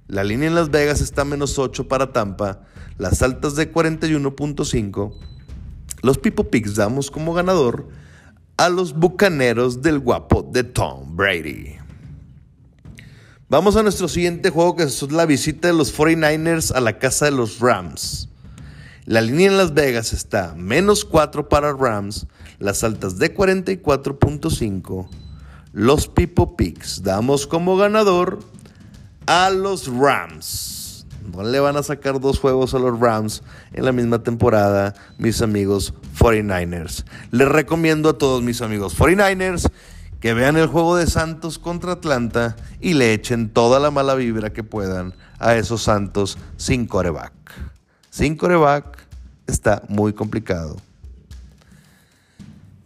La 0.08 0.24
línea 0.24 0.50
en 0.50 0.54
Las 0.54 0.70
Vegas 0.70 1.02
está 1.02 1.26
menos 1.26 1.58
8 1.58 1.88
para 1.88 2.14
Tampa, 2.14 2.62
las 3.00 3.24
altas 3.24 3.56
de 3.56 3.74
41.5. 3.74 5.14
Los 6.04 6.20
Pipo 6.20 6.52
Picks 6.52 6.76
damos 6.76 7.10
como 7.10 7.34
ganador 7.34 7.88
a 8.56 8.70
los 8.70 8.94
Bucaneros 8.94 9.82
del 9.82 9.98
guapo 9.98 10.44
de 10.44 10.64
Tom 10.64 11.16
Brady. 11.16 11.78
Vamos 13.50 13.76
a 13.78 13.82
nuestro 13.82 14.08
siguiente 14.08 14.52
juego 14.52 14.76
que 14.76 14.84
es 14.84 15.12
la 15.12 15.26
visita 15.26 15.70
de 15.70 15.74
los 15.74 15.98
49ers 15.98 16.72
a 16.72 16.82
la 16.82 17.00
casa 17.00 17.26
de 17.26 17.32
los 17.32 17.58
Rams. 17.58 18.30
La 19.06 19.22
línea 19.22 19.48
en 19.48 19.58
Las 19.58 19.74
Vegas 19.74 20.14
está 20.14 20.54
menos 20.56 21.04
4 21.04 21.50
para 21.50 21.74
Rams, 21.74 22.28
las 22.60 22.84
altas 22.84 23.18
de 23.18 23.34
44.5. 23.34 25.08
Los 25.72 26.08
Pipo 26.08 26.56
Picks 26.56 27.04
damos 27.04 27.48
como 27.48 27.78
ganador 27.78 28.40
a 29.26 29.50
los 29.50 29.88
Rams. 29.88 31.06
No 31.32 31.44
le 31.44 31.60
van 31.60 31.78
a 31.78 31.84
sacar 31.84 32.20
dos 32.20 32.40
juegos 32.40 32.74
a 32.74 32.80
los 32.80 33.00
Rams 33.00 33.44
en 33.74 33.86
la 33.86 33.92
misma 33.92 34.24
temporada, 34.24 34.96
mis 35.18 35.42
amigos 35.42 35.94
49ers. 36.18 37.06
Les 37.32 37.48
recomiendo 37.48 38.10
a 38.10 38.18
todos 38.18 38.42
mis 38.42 38.62
amigos 38.62 38.98
49ers 38.98 39.70
que 40.20 40.34
vean 40.34 40.58
el 40.58 40.68
juego 40.68 40.98
de 40.98 41.08
Santos 41.08 41.60
contra 41.60 41.94
Atlanta 41.94 42.56
y 42.82 42.94
le 42.94 43.14
echen 43.14 43.50
toda 43.50 43.80
la 43.80 43.92
mala 43.92 44.16
vibra 44.16 44.52
que 44.52 44.64
puedan 44.64 45.14
a 45.38 45.56
esos 45.56 45.84
Santos 45.84 46.38
sin 46.58 46.88
coreback. 46.88 47.34
Sin 48.10 48.36
coreback 48.36 49.08
está 49.48 49.84
muy 49.88 50.14
complicado. 50.14 50.78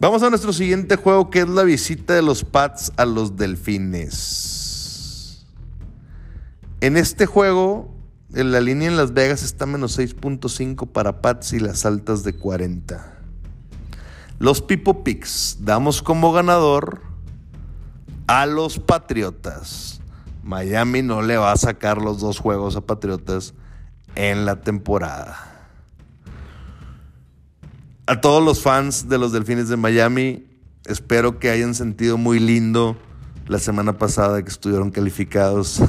Vamos 0.03 0.21
a 0.21 0.29
nuestro 0.29 0.51
siguiente 0.51 0.97
juego 0.97 1.29
que 1.29 1.39
es 1.39 1.47
la 1.47 1.63
visita 1.63 2.13
de 2.13 2.21
los 2.21 2.43
Pats 2.43 2.91
a 2.97 3.05
los 3.05 3.37
Delfines. 3.37 5.45
En 6.81 6.97
este 6.97 7.25
juego, 7.25 7.95
en 8.33 8.51
la 8.51 8.59
línea 8.59 8.89
en 8.89 8.97
Las 8.97 9.13
Vegas 9.13 9.43
está 9.43 9.65
menos 9.65 9.97
6.5 9.97 10.91
para 10.91 11.21
Pats 11.21 11.53
y 11.53 11.61
las 11.61 11.85
altas 11.85 12.25
de 12.25 12.33
40. 12.33 13.17
Los 14.39 14.61
Pipo 14.61 15.05
Picks 15.05 15.59
damos 15.61 16.01
como 16.01 16.33
ganador 16.33 17.01
a 18.27 18.45
los 18.45 18.79
Patriotas. 18.79 20.01
Miami 20.43 21.01
no 21.01 21.21
le 21.21 21.37
va 21.37 21.53
a 21.53 21.57
sacar 21.57 22.01
los 22.01 22.19
dos 22.19 22.39
juegos 22.39 22.75
a 22.75 22.81
Patriotas 22.81 23.53
en 24.15 24.43
la 24.43 24.59
temporada. 24.59 25.52
A 28.05 28.19
todos 28.19 28.43
los 28.43 28.61
fans 28.61 29.07
de 29.07 29.17
los 29.17 29.31
Delfines 29.31 29.69
de 29.69 29.77
Miami, 29.77 30.45
espero 30.83 31.39
que 31.39 31.49
hayan 31.49 31.73
sentido 31.73 32.17
muy 32.17 32.37
lindo 32.37 32.97
la 33.47 33.59
semana 33.59 33.97
pasada 33.97 34.43
que 34.43 34.49
estuvieron 34.49 34.91
calificados. 34.91 35.79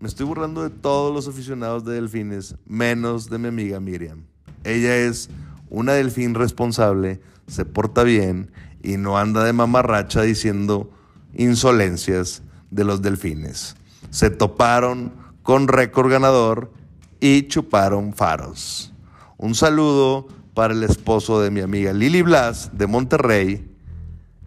Me 0.00 0.08
estoy 0.08 0.26
burlando 0.26 0.64
de 0.64 0.70
todos 0.70 1.14
los 1.14 1.28
aficionados 1.28 1.84
de 1.84 1.94
delfines, 1.94 2.56
menos 2.66 3.30
de 3.30 3.38
mi 3.38 3.46
amiga 3.46 3.78
Miriam. 3.78 4.24
Ella 4.64 4.96
es 4.96 5.30
una 5.70 5.92
delfín 5.92 6.34
responsable, 6.34 7.20
se 7.46 7.64
porta 7.64 8.02
bien 8.02 8.50
y 8.82 8.96
no 8.96 9.18
anda 9.18 9.44
de 9.44 9.52
mamarracha 9.52 10.22
diciendo 10.22 10.90
insolencias 11.32 12.42
de 12.72 12.82
los 12.82 13.02
delfines. 13.02 13.76
Se 14.10 14.30
toparon 14.30 15.12
con 15.44 15.68
récord 15.68 16.10
ganador 16.10 16.72
y 17.20 17.46
chuparon 17.46 18.12
faros. 18.12 18.92
Un 19.38 19.54
saludo 19.54 20.28
para 20.54 20.72
el 20.72 20.82
esposo 20.82 21.40
de 21.40 21.50
mi 21.50 21.60
amiga 21.60 21.92
Lili 21.92 22.22
Blas 22.22 22.70
de 22.72 22.86
Monterrey, 22.86 23.70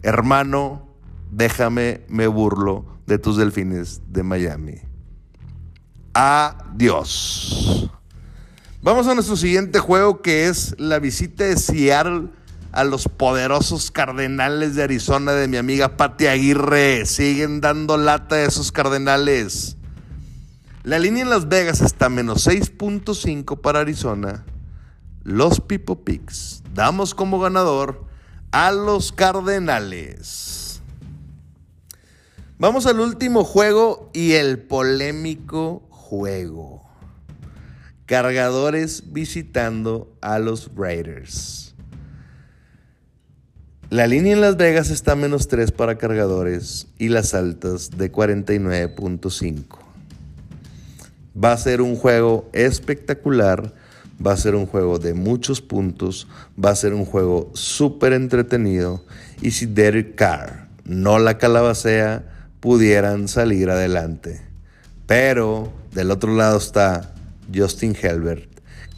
hermano, 0.02 0.88
déjame, 1.30 2.00
me 2.08 2.26
burlo 2.26 2.84
de 3.06 3.18
tus 3.18 3.36
delfines 3.36 4.02
de 4.08 4.24
Miami. 4.24 4.74
Adiós. 6.12 7.88
Vamos 8.82 9.06
a 9.06 9.14
nuestro 9.14 9.36
siguiente 9.36 9.78
juego 9.78 10.22
que 10.22 10.48
es 10.48 10.74
la 10.78 10.98
visita 10.98 11.44
de 11.44 11.56
Seattle 11.56 12.28
a 12.72 12.82
los 12.82 13.08
poderosos 13.08 13.90
Cardenales 13.90 14.74
de 14.74 14.82
Arizona 14.82 15.32
de 15.32 15.46
mi 15.46 15.56
amiga 15.56 15.96
Pati 15.96 16.26
Aguirre. 16.26 17.06
Siguen 17.06 17.60
dando 17.60 17.96
lata 17.96 18.36
a 18.36 18.42
esos 18.42 18.72
Cardenales. 18.72 19.76
La 20.82 20.98
línea 20.98 21.22
en 21.22 21.30
Las 21.30 21.48
Vegas 21.48 21.80
está 21.80 22.08
menos 22.08 22.46
6.5 22.46 23.60
para 23.60 23.80
Arizona. 23.80 24.44
Los 25.22 25.60
Pipo 25.60 26.04
Picks. 26.04 26.62
Damos 26.74 27.14
como 27.14 27.38
ganador 27.40 28.06
a 28.52 28.72
los 28.72 29.12
Cardenales. 29.12 30.80
Vamos 32.58 32.86
al 32.86 33.00
último 33.00 33.44
juego 33.44 34.10
y 34.12 34.32
el 34.32 34.58
polémico 34.58 35.82
juego. 35.90 36.82
Cargadores 38.06 39.12
visitando 39.12 40.16
a 40.20 40.38
los 40.38 40.70
Raiders. 40.74 41.74
La 43.90 44.06
línea 44.06 44.32
en 44.32 44.40
Las 44.40 44.56
Vegas 44.56 44.90
está 44.90 45.16
menos 45.16 45.48
3 45.48 45.72
para 45.72 45.98
cargadores 45.98 46.86
y 46.98 47.08
las 47.08 47.34
altas 47.34 47.90
de 47.90 48.10
49.5. 48.12 49.78
Va 51.42 51.52
a 51.52 51.56
ser 51.56 51.80
un 51.82 51.96
juego 51.96 52.48
espectacular 52.52 53.74
Va 54.24 54.32
a 54.32 54.36
ser 54.36 54.54
un 54.54 54.66
juego 54.66 54.98
de 54.98 55.14
muchos 55.14 55.60
puntos, 55.60 56.28
va 56.62 56.70
a 56.70 56.76
ser 56.76 56.92
un 56.92 57.04
juego 57.04 57.50
súper 57.54 58.12
entretenido 58.12 59.04
y 59.40 59.52
si 59.52 59.66
Derek 59.66 60.14
Carr 60.14 60.68
no 60.84 61.18
la 61.18 61.38
calabacea, 61.38 62.24
pudieran 62.60 63.28
salir 63.28 63.70
adelante. 63.70 64.42
Pero 65.06 65.72
del 65.92 66.10
otro 66.10 66.34
lado 66.34 66.58
está 66.58 67.14
Justin 67.54 67.96
Helbert, 68.00 68.48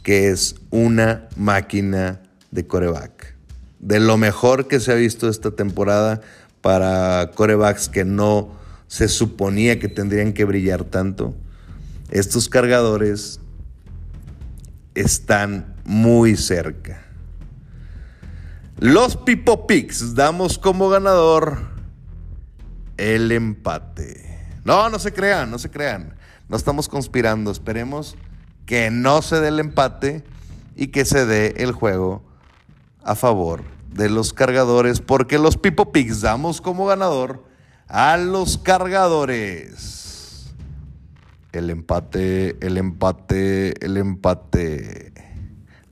que 0.03 0.29
es 0.29 0.55
una 0.69 1.27
máquina 1.35 2.21
de 2.51 2.67
coreback. 2.67 3.35
De 3.79 3.99
lo 3.99 4.17
mejor 4.17 4.67
que 4.67 4.79
se 4.79 4.91
ha 4.91 4.95
visto 4.95 5.29
esta 5.29 5.51
temporada 5.51 6.21
para 6.61 7.31
corebacks 7.35 7.89
que 7.89 8.05
no 8.05 8.51
se 8.87 9.07
suponía 9.07 9.79
que 9.79 9.89
tendrían 9.89 10.33
que 10.33 10.45
brillar 10.45 10.83
tanto. 10.83 11.33
Estos 12.11 12.47
cargadores 12.47 13.39
están 14.95 15.75
muy 15.85 16.35
cerca. 16.35 17.03
Los 18.79 19.15
Pipo 19.15 19.67
Picks 19.67 20.15
damos 20.15 20.57
como 20.57 20.89
ganador 20.89 21.59
el 22.97 23.31
empate. 23.31 24.39
No, 24.65 24.89
no 24.89 24.99
se 24.99 25.13
crean, 25.13 25.51
no 25.51 25.59
se 25.59 25.69
crean. 25.69 26.15
No 26.49 26.57
estamos 26.57 26.87
conspirando. 26.89 27.51
Esperemos 27.51 28.15
que 28.65 28.91
no 28.91 29.21
se 29.21 29.39
dé 29.39 29.49
el 29.49 29.59
empate 29.59 30.23
y 30.75 30.87
que 30.87 31.05
se 31.05 31.25
dé 31.25 31.53
el 31.57 31.71
juego 31.71 32.23
a 33.03 33.15
favor 33.15 33.63
de 33.93 34.09
los 34.09 34.33
cargadores, 34.33 35.01
porque 35.01 35.37
los 35.37 35.57
Pipo 35.57 35.91
Picks 35.91 36.21
damos 36.21 36.61
como 36.61 36.85
ganador 36.85 37.43
a 37.87 38.17
los 38.17 38.57
cargadores. 38.57 40.03
El 41.53 41.69
empate, 41.69 42.57
el 42.65 42.77
empate, 42.77 43.85
el 43.85 43.97
empate. 43.97 45.13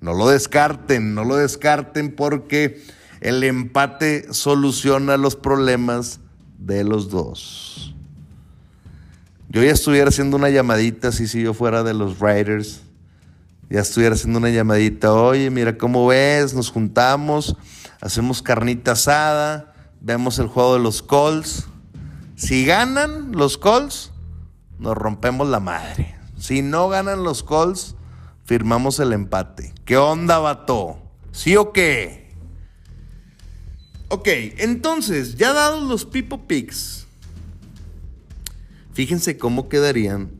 No 0.01 0.13
lo 0.13 0.27
descarten, 0.27 1.13
no 1.13 1.23
lo 1.23 1.35
descarten 1.35 2.15
porque 2.15 2.83
el 3.21 3.43
empate 3.43 4.33
soluciona 4.33 5.17
los 5.17 5.35
problemas 5.35 6.19
de 6.57 6.83
los 6.83 7.11
dos. 7.11 7.95
Yo 9.49 9.61
ya 9.63 9.71
estuviera 9.71 10.09
haciendo 10.09 10.37
una 10.37 10.49
llamadita, 10.49 11.11
si, 11.11 11.27
si 11.27 11.43
yo 11.43 11.53
fuera 11.53 11.83
de 11.83 11.93
los 11.93 12.17
Raiders, 12.17 12.81
ya 13.69 13.81
estuviera 13.81 14.15
haciendo 14.15 14.39
una 14.39 14.49
llamadita, 14.49 15.13
oye, 15.13 15.51
mira 15.51 15.77
cómo 15.77 16.07
ves, 16.07 16.55
nos 16.55 16.71
juntamos, 16.71 17.55
hacemos 18.01 18.41
carnita 18.41 18.93
asada, 18.93 19.75
vemos 19.99 20.39
el 20.39 20.47
juego 20.47 20.73
de 20.73 20.79
los 20.79 21.03
Colts. 21.03 21.67
Si 22.35 22.65
ganan 22.65 23.33
los 23.33 23.59
Colts, 23.59 24.11
nos 24.81 24.97
rompemos 24.97 25.47
la 25.47 25.59
madre. 25.59 26.15
Si 26.37 26.61
no 26.61 26.89
ganan 26.89 27.23
los 27.23 27.43
Colts, 27.43 27.95
firmamos 28.43 28.99
el 28.99 29.13
empate. 29.13 29.73
¿Qué 29.85 29.95
onda, 29.95 30.39
vato? 30.39 30.97
¿Sí 31.31 31.55
o 31.55 31.71
qué? 31.71 32.33
Ok, 34.09 34.27
entonces, 34.57 35.37
ya 35.37 35.53
dados 35.53 35.83
los 35.83 36.03
Pipo 36.03 36.45
Picks, 36.45 37.07
fíjense 38.91 39.37
cómo 39.37 39.69
quedarían 39.69 40.31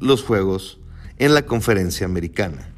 los 0.00 0.24
juegos 0.24 0.80
en 1.18 1.34
la 1.34 1.46
conferencia 1.46 2.06
americana. 2.06 2.72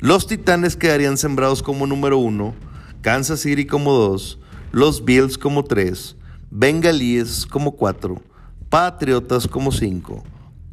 Los 0.00 0.26
Titanes 0.26 0.76
quedarían 0.76 1.16
sembrados 1.16 1.62
como 1.62 1.86
número 1.86 2.18
uno, 2.18 2.54
Kansas 3.00 3.40
City 3.40 3.64
como 3.64 3.94
dos, 3.94 4.38
los 4.70 5.02
Bills 5.02 5.38
como 5.38 5.64
tres, 5.64 6.16
Bengalíes 6.50 7.46
como 7.46 7.76
cuatro, 7.76 8.20
Patriotas 8.68 9.48
como 9.48 9.72
cinco, 9.72 10.22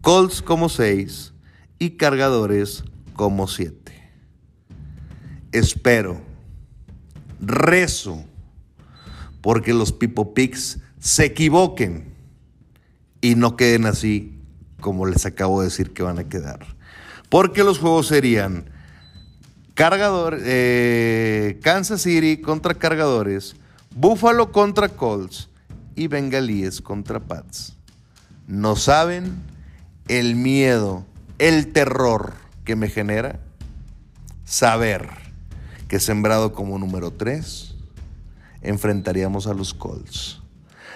Colts 0.04 0.41
como 0.41 0.68
seis 0.68 1.32
y 1.80 1.91
Cargadores 1.91 2.84
como 3.14 3.47
siete. 3.47 3.93
Espero, 5.54 6.20
rezo, 7.39 8.26
porque 9.39 9.74
los 9.74 9.93
Pipo 9.93 10.34
Picks 10.34 10.80
se 10.99 11.24
equivoquen 11.24 12.14
y 13.22 13.36
no 13.36 13.56
queden 13.56 13.86
así 13.86 14.38
como 14.82 15.06
les 15.06 15.26
acabo 15.26 15.62
de 15.62 15.68
decir 15.68 15.93
que 15.93 16.04
van 16.04 16.20
a 16.20 16.28
quedar. 16.28 16.76
Porque 17.30 17.64
los 17.64 17.80
juegos 17.80 18.08
serían 18.08 18.66
eh, 19.78 21.60
Kansas 21.64 22.01
City 22.01 22.41
contra 22.41 22.74
Cargadores, 22.74 23.56
Buffalo 23.95 24.51
contra 24.51 24.89
Colts 24.89 25.47
y 25.95 26.08
Bengalíes 26.08 26.82
contra 26.82 27.22
Pats. 27.22 27.78
No 28.47 28.76
saben 28.76 29.53
el 30.08 30.36
miedo, 30.36 31.06
el 31.39 31.72
terror 31.72 32.34
que 32.66 32.76
me 32.76 32.89
genera 32.89 33.39
saber 34.45 35.10
que 35.88 35.99
sembrado 35.99 36.54
como 36.54 36.78
número 36.80 37.12
3 37.12 37.76
enfrentaríamos 38.62 39.47
a 39.47 39.54
los 39.54 39.74
Colts. 39.74 40.41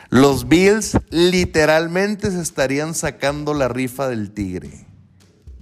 Los 0.10 0.48
Bills 0.48 0.98
literalmente 1.10 2.32
se 2.32 2.42
estarían 2.42 2.96
sacando 2.96 3.54
la 3.54 3.68
rifa 3.68 4.08
del 4.08 4.32
tigre. 4.32 4.86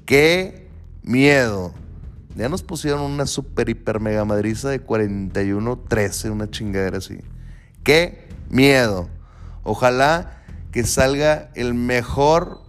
¡Qué 0.06 0.70
miedo! 1.02 1.74
Ya 2.36 2.50
nos 2.50 2.62
pusieron 2.62 3.02
una 3.02 3.26
super 3.26 3.70
hiper 3.70 4.00
mega 4.00 4.24
madriza 4.26 4.70
de 4.70 4.86
41-13, 4.86 6.32
una 6.32 6.50
chingadera 6.50 7.00
así. 7.00 7.20
¡Qué 7.84 8.28
miedo! 8.50 9.10
Ojalá 9.64 10.44
que 10.72 10.84
salga 10.84 11.50
el 11.56 11.74
mejor 11.74 12.65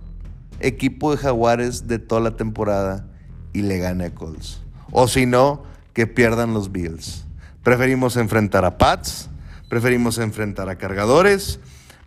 equipo 0.61 1.11
de 1.13 1.19
Jaguares 1.19 1.87
de 1.87 1.99
toda 1.99 2.21
la 2.21 2.37
temporada 2.37 3.07
y 3.53 3.63
le 3.63 3.79
gane 3.79 4.07
a 4.07 4.15
Colts. 4.15 4.61
O 4.91 5.09
si 5.09 5.27
no, 5.27 5.65
que 5.93 6.07
pierdan 6.07 6.55
los 6.55 6.73
Bills. 6.73 7.25
Preferimos 7.63 8.17
enfrentar 8.17 8.65
a 8.65 8.79
Pats, 8.79 9.29
preferimos 9.69 10.19
enfrentar 10.19 10.69
a 10.69 10.77
cargadores, 10.77 11.59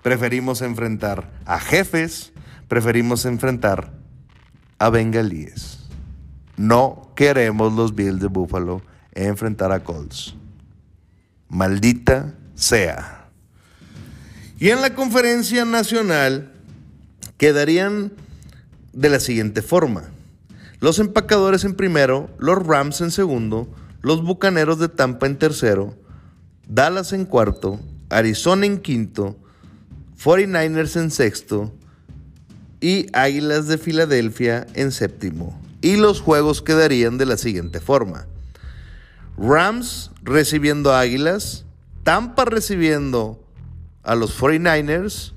preferimos 0.02 0.62
enfrentar 0.62 1.32
a 1.46 1.60
jefes, 1.60 2.32
preferimos 2.68 3.26
enfrentar 3.26 3.92
a 4.78 4.90
bengalíes. 4.90 5.80
No 6.56 7.12
queremos 7.16 7.74
los 7.74 7.96
Bills 7.96 8.20
de 8.22 8.28
Buffalo 8.28 8.82
enfrentar 9.14 9.72
a 9.72 9.84
Colts. 9.84 10.36
Maldita 11.50 12.36
sea. 12.56 13.28
Y 14.60 14.70
en 14.70 14.82
la 14.82 14.94
conferencia 14.94 15.66
nacional 15.66 16.54
quedarían 17.38 18.12
de 18.94 19.10
la 19.10 19.20
siguiente 19.20 19.62
forma. 19.62 20.04
Los 20.80 21.00
empacadores 21.00 21.64
en 21.66 21.76
primero, 21.76 22.30
los 22.40 22.66
Rams 22.66 23.02
en 23.02 23.12
segundo, 23.12 23.68
los 24.02 24.24
Bucaneros 24.24 24.80
de 24.80 24.88
Tampa 24.88 25.26
en 25.28 25.38
tercero, 25.38 25.96
Dallas 26.68 27.14
en 27.14 27.26
cuarto, 27.26 27.80
Arizona 28.10 28.66
en 28.66 28.80
quinto, 28.80 29.38
49ers 30.24 31.00
en 31.00 31.12
sexto 31.12 31.74
y 32.80 33.08
Águilas 33.14 33.68
de 33.68 33.78
Filadelfia 33.78 34.68
en 34.74 34.92
séptimo. 34.92 35.60
Y 35.82 35.96
los 35.98 36.22
juegos 36.22 36.62
quedarían 36.62 37.18
de 37.18 37.26
la 37.26 37.38
siguiente 37.38 37.80
forma. 37.80 38.26
Rams 39.38 40.12
recibiendo 40.24 40.94
Águilas, 40.94 41.66
Tampa 42.04 42.46
recibiendo 42.46 43.44
a 44.04 44.16
los 44.16 44.38
49ers 44.40 45.34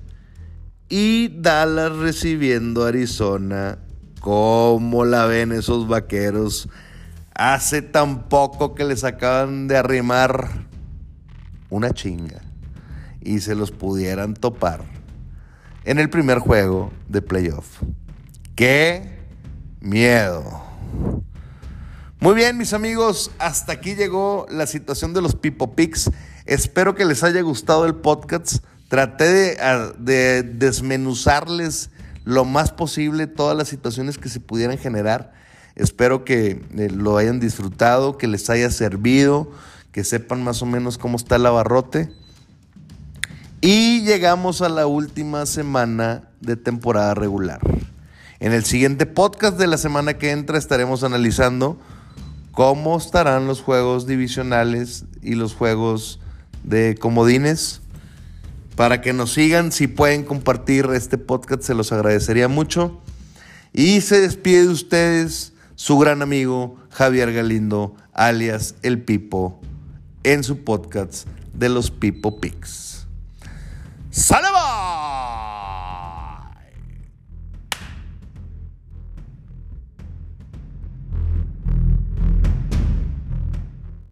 y 0.94 1.28
Dallas 1.40 1.96
recibiendo 1.96 2.84
Arizona. 2.84 3.78
¿Cómo 4.20 5.06
la 5.06 5.24
ven 5.24 5.52
esos 5.52 5.88
vaqueros? 5.88 6.68
Hace 7.34 7.80
tan 7.80 8.28
poco 8.28 8.74
que 8.74 8.84
les 8.84 9.02
acaban 9.02 9.68
de 9.68 9.78
arrimar 9.78 10.66
una 11.70 11.94
chinga 11.94 12.42
y 13.22 13.40
se 13.40 13.54
los 13.54 13.70
pudieran 13.70 14.34
topar 14.34 14.84
en 15.84 15.98
el 15.98 16.10
primer 16.10 16.40
juego 16.40 16.92
de 17.08 17.22
playoff. 17.22 17.82
¡Qué 18.54 19.18
miedo! 19.80 20.62
Muy 22.20 22.34
bien, 22.34 22.58
mis 22.58 22.74
amigos, 22.74 23.30
hasta 23.38 23.72
aquí 23.72 23.94
llegó 23.94 24.46
la 24.50 24.66
situación 24.66 25.14
de 25.14 25.22
los 25.22 25.36
Pipo 25.36 25.74
Picks. 25.74 26.10
Espero 26.44 26.94
que 26.94 27.06
les 27.06 27.22
haya 27.22 27.40
gustado 27.40 27.86
el 27.86 27.94
podcast. 27.94 28.62
Traté 28.92 29.56
de, 30.00 30.42
desmenuzarles 30.42 31.88
lo 32.26 32.44
más 32.44 32.72
posible 32.72 33.26
todas 33.26 33.56
las 33.56 33.68
situaciones 33.68 34.18
que 34.18 34.28
se 34.28 34.38
pudieran 34.38 34.76
generar. 34.76 35.32
Espero 35.76 36.26
que 36.26 36.62
eh, 36.76 36.90
lo 36.90 37.16
hayan 37.16 37.40
disfrutado, 37.40 38.18
que 38.18 38.26
les 38.26 38.50
haya 38.50 38.70
servido, 38.70 39.50
que 39.92 40.04
sepan 40.04 40.44
más 40.44 40.60
o 40.60 40.66
menos 40.66 40.98
cómo 40.98 41.16
está 41.16 41.36
el 41.36 41.46
abarrote. 41.46 42.12
Y 43.62 44.02
llegamos 44.02 44.60
a 44.60 44.68
la 44.68 44.86
última 44.86 45.46
semana 45.46 46.28
de 46.42 46.56
temporada 46.56 47.14
regular. 47.14 47.62
En 48.40 48.52
el 48.52 48.66
siguiente 48.66 49.06
podcast 49.06 49.56
de 49.56 49.68
la 49.68 49.78
semana 49.78 50.18
que 50.18 50.32
entra 50.32 50.58
estaremos 50.58 51.02
analizando 51.02 51.80
cómo 52.50 52.98
estarán 52.98 53.46
los 53.46 53.62
juegos 53.62 54.06
divisionales 54.06 55.06
y 55.22 55.34
los 55.34 55.54
juegos 55.54 56.20
de 56.62 56.94
comodines. 57.00 57.81
Para 58.76 59.00
que 59.00 59.12
nos 59.12 59.32
sigan, 59.32 59.70
si 59.72 59.86
pueden 59.86 60.24
compartir 60.24 60.86
este 60.94 61.18
podcast, 61.18 61.62
se 61.62 61.74
los 61.74 61.92
agradecería 61.92 62.48
mucho. 62.48 63.00
Y 63.72 64.00
se 64.00 64.20
despide 64.20 64.62
de 64.62 64.72
ustedes 64.72 65.52
su 65.74 65.98
gran 65.98 66.22
amigo 66.22 66.76
Javier 66.90 67.32
Galindo, 67.32 67.96
alias 68.12 68.74
El 68.82 69.02
Pipo, 69.02 69.60
en 70.22 70.44
su 70.44 70.64
podcast 70.64 71.26
de 71.54 71.68
los 71.68 71.90
Pipo 71.90 72.40
Picks. 72.40 73.06
¡Salva! 74.10 74.81